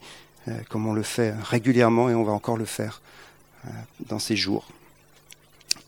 euh, 0.48 0.52
comme 0.68 0.86
on 0.86 0.92
le 0.92 1.02
fait 1.02 1.34
régulièrement 1.42 2.08
et 2.08 2.14
on 2.14 2.22
va 2.22 2.32
encore 2.32 2.56
le 2.56 2.66
faire 2.66 3.00
euh, 3.64 3.70
dans 4.08 4.20
ces 4.20 4.36
jours. 4.36 4.68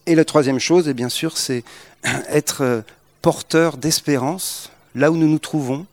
Et 0.07 0.17
la 0.17 0.25
troisième 0.25 0.59
chose, 0.59 0.89
et 0.89 0.95
bien 0.95 1.09
sûr, 1.09 1.37
c'est 1.37 1.63
être 2.29 2.63
euh, 2.63 2.81
porteur 3.23 3.77
d'espérance 3.77 4.71
là 4.97 5.13
où 5.13 5.17
nous 5.17 5.29
nous 5.29 5.39
trouvons. 5.39 5.87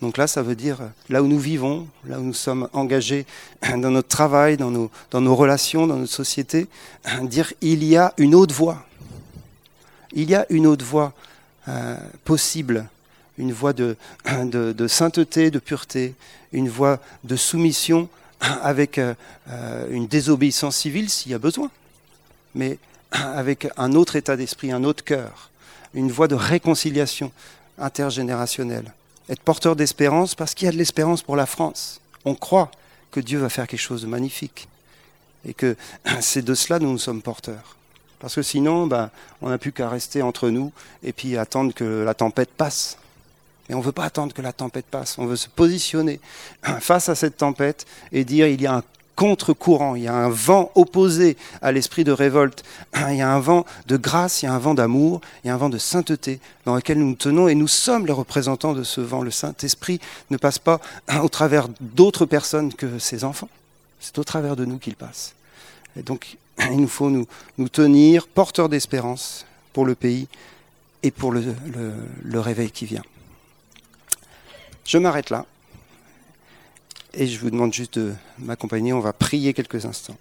Donc 0.00 0.16
là, 0.16 0.28
ça 0.28 0.42
veut 0.42 0.54
dire 0.54 0.78
là 1.08 1.24
où 1.24 1.26
nous 1.26 1.40
vivons, 1.40 1.88
là 2.04 2.20
où 2.20 2.22
nous 2.22 2.34
sommes 2.34 2.68
engagés 2.72 3.26
dans 3.62 3.90
notre 3.90 4.08
travail, 4.08 4.56
dans 4.56 4.70
nos, 4.70 4.92
dans 5.10 5.20
nos 5.20 5.34
relations, 5.34 5.88
dans 5.88 5.96
notre 5.96 6.12
société, 6.12 6.68
dire 7.22 7.52
il 7.62 7.82
y 7.82 7.96
a 7.96 8.14
une 8.16 8.36
autre 8.36 8.54
voie. 8.54 8.84
Il 10.12 10.30
y 10.30 10.36
a 10.36 10.46
une 10.50 10.68
autre 10.68 10.84
voie 10.84 11.14
possible 12.24 12.88
une 13.38 13.52
voie 13.52 13.72
de, 13.72 13.96
sainteté, 14.88 15.50
de 15.50 15.58
pureté, 15.58 16.14
une 16.52 16.68
voie 16.68 17.00
de 17.24 17.36
soumission 17.36 18.08
avec 18.40 18.98
euh, 18.98 19.14
une 19.90 20.06
désobéissance 20.06 20.76
civile 20.76 21.08
s'il 21.08 21.32
y 21.32 21.34
a 21.34 21.38
besoin, 21.38 21.70
mais 22.54 22.78
avec 23.10 23.68
un 23.76 23.92
autre 23.92 24.16
état 24.16 24.36
d'esprit, 24.36 24.72
un 24.72 24.84
autre 24.84 25.04
cœur, 25.04 25.50
une 25.94 26.10
voie 26.10 26.28
de 26.28 26.34
réconciliation 26.34 27.32
intergénérationnelle. 27.78 28.92
Être 29.30 29.40
porteur 29.40 29.76
d'espérance 29.76 30.34
parce 30.34 30.54
qu'il 30.54 30.66
y 30.66 30.68
a 30.68 30.72
de 30.72 30.78
l'espérance 30.78 31.22
pour 31.22 31.36
la 31.36 31.46
France. 31.46 32.00
On 32.24 32.34
croit 32.34 32.70
que 33.10 33.20
Dieu 33.20 33.38
va 33.38 33.48
faire 33.48 33.66
quelque 33.66 33.80
chose 33.80 34.02
de 34.02 34.06
magnifique 34.06 34.68
et 35.46 35.54
que 35.54 35.76
c'est 36.20 36.44
de 36.44 36.54
cela 36.54 36.78
dont 36.78 36.90
nous 36.90 36.98
sommes 36.98 37.22
porteurs. 37.22 37.77
Parce 38.20 38.34
que 38.34 38.42
sinon, 38.42 38.86
bah, 38.86 39.10
on 39.42 39.48
n'a 39.48 39.58
plus 39.58 39.72
qu'à 39.72 39.88
rester 39.88 40.22
entre 40.22 40.50
nous 40.50 40.72
et 41.02 41.12
puis 41.12 41.36
attendre 41.36 41.72
que 41.72 42.02
la 42.04 42.14
tempête 42.14 42.50
passe. 42.50 42.98
Mais 43.68 43.74
on 43.74 43.78
ne 43.78 43.84
veut 43.84 43.92
pas 43.92 44.04
attendre 44.04 44.32
que 44.32 44.42
la 44.42 44.52
tempête 44.52 44.86
passe. 44.86 45.18
On 45.18 45.26
veut 45.26 45.36
se 45.36 45.48
positionner 45.48 46.20
face 46.80 47.08
à 47.08 47.14
cette 47.14 47.36
tempête 47.36 47.86
et 48.12 48.24
dire 48.24 48.46
il 48.48 48.60
y 48.60 48.66
a 48.66 48.76
un 48.76 48.82
contre-courant, 49.14 49.96
il 49.96 50.04
y 50.04 50.08
a 50.08 50.14
un 50.14 50.28
vent 50.28 50.70
opposé 50.76 51.36
à 51.60 51.72
l'esprit 51.72 52.04
de 52.04 52.12
révolte, 52.12 52.64
il 53.10 53.16
y 53.16 53.20
a 53.20 53.28
un 53.28 53.40
vent 53.40 53.66
de 53.86 53.96
grâce, 53.96 54.42
il 54.42 54.46
y 54.46 54.48
a 54.48 54.54
un 54.54 54.60
vent 54.60 54.74
d'amour, 54.74 55.20
il 55.42 55.48
y 55.48 55.50
a 55.50 55.54
un 55.54 55.56
vent 55.56 55.68
de 55.68 55.78
sainteté 55.78 56.38
dans 56.64 56.76
lequel 56.76 56.98
nous 56.98 57.08
nous 57.08 57.14
tenons 57.16 57.48
et 57.48 57.56
nous 57.56 57.66
sommes 57.66 58.06
les 58.06 58.12
représentants 58.12 58.74
de 58.74 58.84
ce 58.84 59.00
vent. 59.00 59.22
Le 59.22 59.32
Saint-Esprit 59.32 60.00
ne 60.30 60.36
passe 60.36 60.58
pas 60.58 60.80
au 61.22 61.28
travers 61.28 61.68
d'autres 61.80 62.26
personnes 62.26 62.72
que 62.72 62.98
ses 62.98 63.24
enfants. 63.24 63.48
C'est 64.00 64.18
au 64.18 64.24
travers 64.24 64.54
de 64.54 64.64
nous 64.64 64.78
qu'il 64.78 64.94
passe. 64.94 65.34
Et 65.96 66.02
donc, 66.02 66.36
il 66.70 66.80
nous 66.80 66.88
faut 66.88 67.10
nous, 67.10 67.26
tenir 67.68 68.26
porteurs 68.26 68.68
d'espérance 68.68 69.46
pour 69.72 69.86
le 69.86 69.94
pays 69.94 70.28
et 71.02 71.10
pour 71.10 71.32
le, 71.32 71.54
réveil 72.40 72.70
qui 72.70 72.86
vient. 72.86 73.04
Je 74.84 74.98
m'arrête 74.98 75.30
là 75.30 75.46
et 77.14 77.26
je 77.26 77.38
vous 77.38 77.50
demande 77.50 77.72
juste 77.72 77.98
de 77.98 78.14
m'accompagner. 78.38 78.92
On 78.92 79.00
va 79.00 79.12
prier 79.12 79.54
quelques 79.54 79.84
instants. 79.86 80.16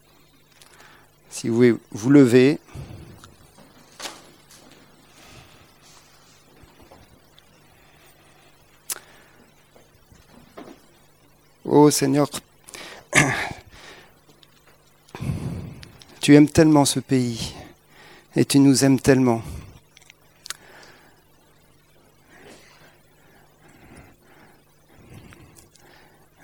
Si 1.29 1.47
vous 1.49 1.55
voulez 1.55 1.75
vous 1.91 2.09
lever. 2.09 2.59
Ô 11.65 11.83
oh 11.83 11.91
Seigneur, 11.91 12.29
tu 16.27 16.35
aimes 16.35 16.49
tellement 16.49 16.83
ce 16.83 16.99
pays 16.99 17.53
et 18.35 18.43
tu 18.43 18.59
nous 18.59 18.83
aimes 18.83 18.99
tellement. 18.99 19.41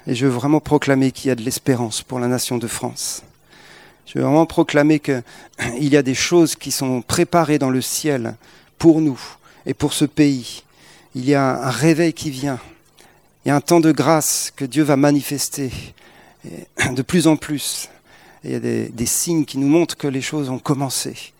Et 0.08 0.16
je 0.16 0.26
veux 0.26 0.32
vraiment 0.32 0.62
proclamer 0.62 1.12
qu'il 1.12 1.28
y 1.28 1.32
a 1.32 1.36
de 1.36 1.42
l'espérance 1.42 2.02
pour 2.02 2.22
la 2.22 2.30
nation 2.30 2.58
de 2.58 2.66
France. 2.66 3.24
Je 4.06 4.20
veux 4.20 4.24
vraiment 4.24 4.46
proclamer 4.46 5.02
qu'il 5.02 5.22
y 5.82 5.98
a 5.98 6.02
des 6.02 6.16
choses 6.16 6.56
qui 6.56 6.72
sont 6.72 7.02
préparées 7.02 7.60
dans 7.60 7.70
le 7.70 7.82
ciel 7.82 8.38
pour 8.78 9.02
nous 9.02 9.20
et 9.66 9.74
pour 9.74 9.92
ce 9.92 10.06
pays. 10.06 10.64
Il 11.14 11.26
y 11.26 11.36
a 11.36 11.62
un 11.62 11.72
réveil 11.72 12.14
qui 12.14 12.30
vient. 12.30 12.62
Il 13.44 13.50
y 13.50 13.52
a 13.52 13.56
un 13.58 13.60
temps 13.60 13.82
de 13.82 13.92
grâce 13.92 14.50
que 14.56 14.64
Dieu 14.64 14.84
va 14.84 14.96
manifester 14.96 15.72
de 16.90 17.02
plus 17.02 17.28
en 17.28 17.36
plus. 17.36 17.90
Il 18.44 18.52
y 18.52 18.56
a 18.56 18.60
des, 18.60 19.06
signes 19.06 19.46
qui 19.46 19.58
nous 19.58 19.68
montrent 19.68 19.96
que 19.96 20.08
les 20.08 20.22
choses 20.22 20.50
ont 20.50 20.60
commencé, 20.60 21.34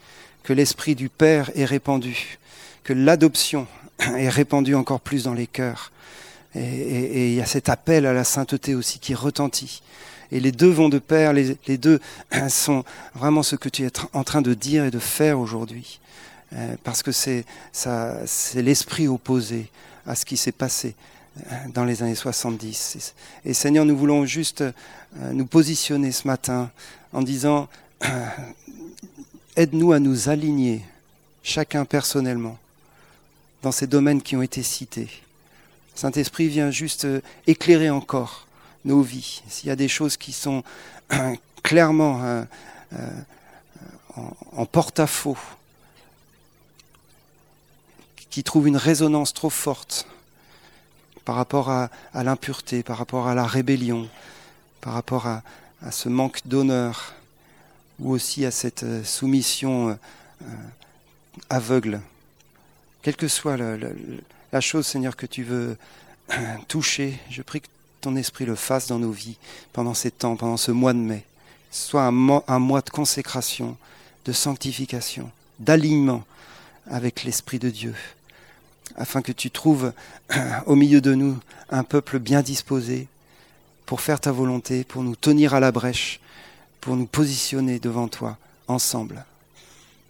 que 0.44 0.54
l'Esprit 0.54 0.96
du 0.96 1.10
Père 1.10 1.52
est 1.56 1.66
répandu, 1.66 2.40
que 2.84 2.94
l'adoption 2.94 3.68
est 4.00 4.30
répandue 4.30 4.76
encore 4.76 5.02
plus 5.02 5.24
dans 5.24 5.34
les 5.34 5.48
cœurs. 5.48 5.92
Et, 6.56 7.30
il 7.30 7.34
y 7.34 7.42
a 7.42 7.46
cet 7.46 7.68
appel 7.68 8.06
à 8.06 8.14
la 8.14 8.24
sainteté 8.24 8.76
aussi 8.76 9.00
qui 9.00 9.16
retentit. 9.16 9.82
Et 10.32 10.40
les 10.40 10.52
deux 10.52 10.70
vont 10.70 10.90
de 10.90 11.00
pair, 11.00 11.34
les, 11.34 11.58
deux 11.78 12.00
sont 12.50 12.86
vraiment 13.16 13.44
ce 13.44 13.56
que 13.56 13.70
tu 13.70 13.84
es 13.84 13.92
en 14.14 14.24
train 14.24 14.42
de 14.42 14.54
dire 14.54 14.86
et 14.86 14.92
de 14.92 15.00
faire 15.00 15.40
aujourd'hui. 15.40 16.00
Euh, 16.54 16.76
parce 16.84 17.02
que 17.02 17.12
c'est 17.12 17.46
l'esprit 18.56 19.08
opposé 19.08 19.70
à 20.06 20.16
ce 20.16 20.26
qui 20.26 20.38
s'est 20.38 20.52
passé 20.52 20.96
dans 21.74 21.86
les 21.86 22.04
années 22.04 22.16
70. 22.16 23.14
Et 23.46 23.54
Seigneur, 23.54 23.86
nous 23.86 23.98
voulons 23.98 24.26
juste 24.26 24.62
euh, 24.62 25.32
nous 25.32 25.46
positionner 25.46 26.12
ce 26.12 26.28
matin 26.28 26.70
en 27.12 27.22
disant, 27.22 27.68
aide-nous 29.56 29.94
à 29.94 30.00
nous 30.00 30.30
aligner, 30.30 30.84
chacun 31.42 31.86
personnellement, 31.86 32.58
dans 33.62 33.72
ces 33.72 33.88
domaines 33.88 34.22
qui 34.22 34.36
ont 34.36 34.42
été 34.42 34.62
cités 34.64 35.10
Saint-Esprit 35.96 36.48
vient 36.48 36.72
juste 36.72 37.06
euh, 37.06 37.22
éclairer 37.46 37.90
encore 37.92 38.48
nos 38.84 39.02
vies. 39.02 39.44
S'il 39.48 39.70
y 39.70 39.72
a 39.72 39.76
des 39.76 39.88
choses 39.88 40.18
qui 40.18 40.34
sont 40.34 40.64
clairement 41.64 42.22
euh, 42.24 42.44
en, 44.56 44.66
porte-à-faux, 44.66 45.38
qui 48.30 48.44
trouvent 48.44 48.68
une 48.68 48.78
résonance 48.78 49.34
trop 49.34 49.52
forte 49.52 50.08
par 51.26 51.36
rapport 51.36 51.70
à, 51.70 51.90
l'impureté, 52.14 52.84
par 52.84 52.98
rapport 52.98 53.28
à 53.28 53.36
la 53.36 53.46
rébellion, 53.46 54.10
par 54.82 54.94
rapport 54.94 55.28
à, 55.28 55.42
ce 55.92 56.10
manque 56.10 56.40
d'honneur, 56.46 57.14
ou 58.00 58.12
aussi 58.12 58.46
à 58.46 58.52
cette 58.52 58.86
soumission 59.06 59.98
aveugle, 61.50 62.02
quelle 63.02 63.18
que 63.18 63.28
soit 63.28 63.58
la 63.58 64.62
chose, 64.62 64.88
Seigneur, 64.88 65.18
que 65.18 65.26
tu 65.26 65.44
veux 65.44 65.78
toucher, 66.68 67.20
je 67.30 67.42
prie 67.42 67.62
que 67.62 67.68
ton 68.02 68.16
esprit 68.16 68.46
le 68.46 68.56
fasse 68.56 68.88
dans 68.88 69.00
nos 69.00 69.12
vies 69.12 69.38
pendant 69.72 69.94
ces 69.94 70.12
temps, 70.12 70.36
pendant 70.36 70.58
ce 70.58 70.72
mois 70.72 70.94
de 70.94 71.00
mai. 71.00 71.26
Soit 71.72 72.04
un 72.04 72.12
mois, 72.12 72.44
un 72.48 72.60
mois 72.60 72.82
de 72.82 72.90
consécration, 72.90 73.78
de 74.26 74.32
sanctification, 74.32 75.32
d'alignement 75.60 76.24
avec 76.88 77.24
l'Esprit 77.24 77.60
de 77.60 77.70
Dieu, 77.70 77.96
afin 78.96 79.22
que 79.22 79.32
tu 79.32 79.52
trouves 79.52 79.94
au 80.66 80.76
milieu 80.76 81.02
de 81.02 81.14
nous 81.14 81.38
un 81.70 81.84
peuple 81.84 82.20
bien 82.20 82.42
disposé 82.42 83.08
pour 83.86 84.02
faire 84.02 84.20
ta 84.20 84.32
volonté, 84.32 84.84
pour 84.84 85.04
nous 85.04 85.16
tenir 85.16 85.54
à 85.54 85.60
la 85.60 85.72
brèche, 85.72 86.20
pour 86.82 86.96
nous 86.96 87.06
positionner 87.06 87.80
devant 87.80 88.08
toi 88.08 88.38
ensemble. 88.68 89.26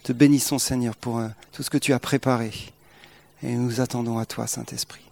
Te 0.03 0.11
bénissons 0.11 0.59
Seigneur 0.59 0.95
pour 0.95 1.19
euh, 1.19 1.27
tout 1.51 1.63
ce 1.63 1.69
que 1.69 1.77
tu 1.77 1.93
as 1.93 1.99
préparé. 1.99 2.51
Et 3.41 3.53
nous 3.55 3.81
attendons 3.81 4.19
à 4.19 4.25
toi, 4.25 4.47
Saint-Esprit. 4.47 5.02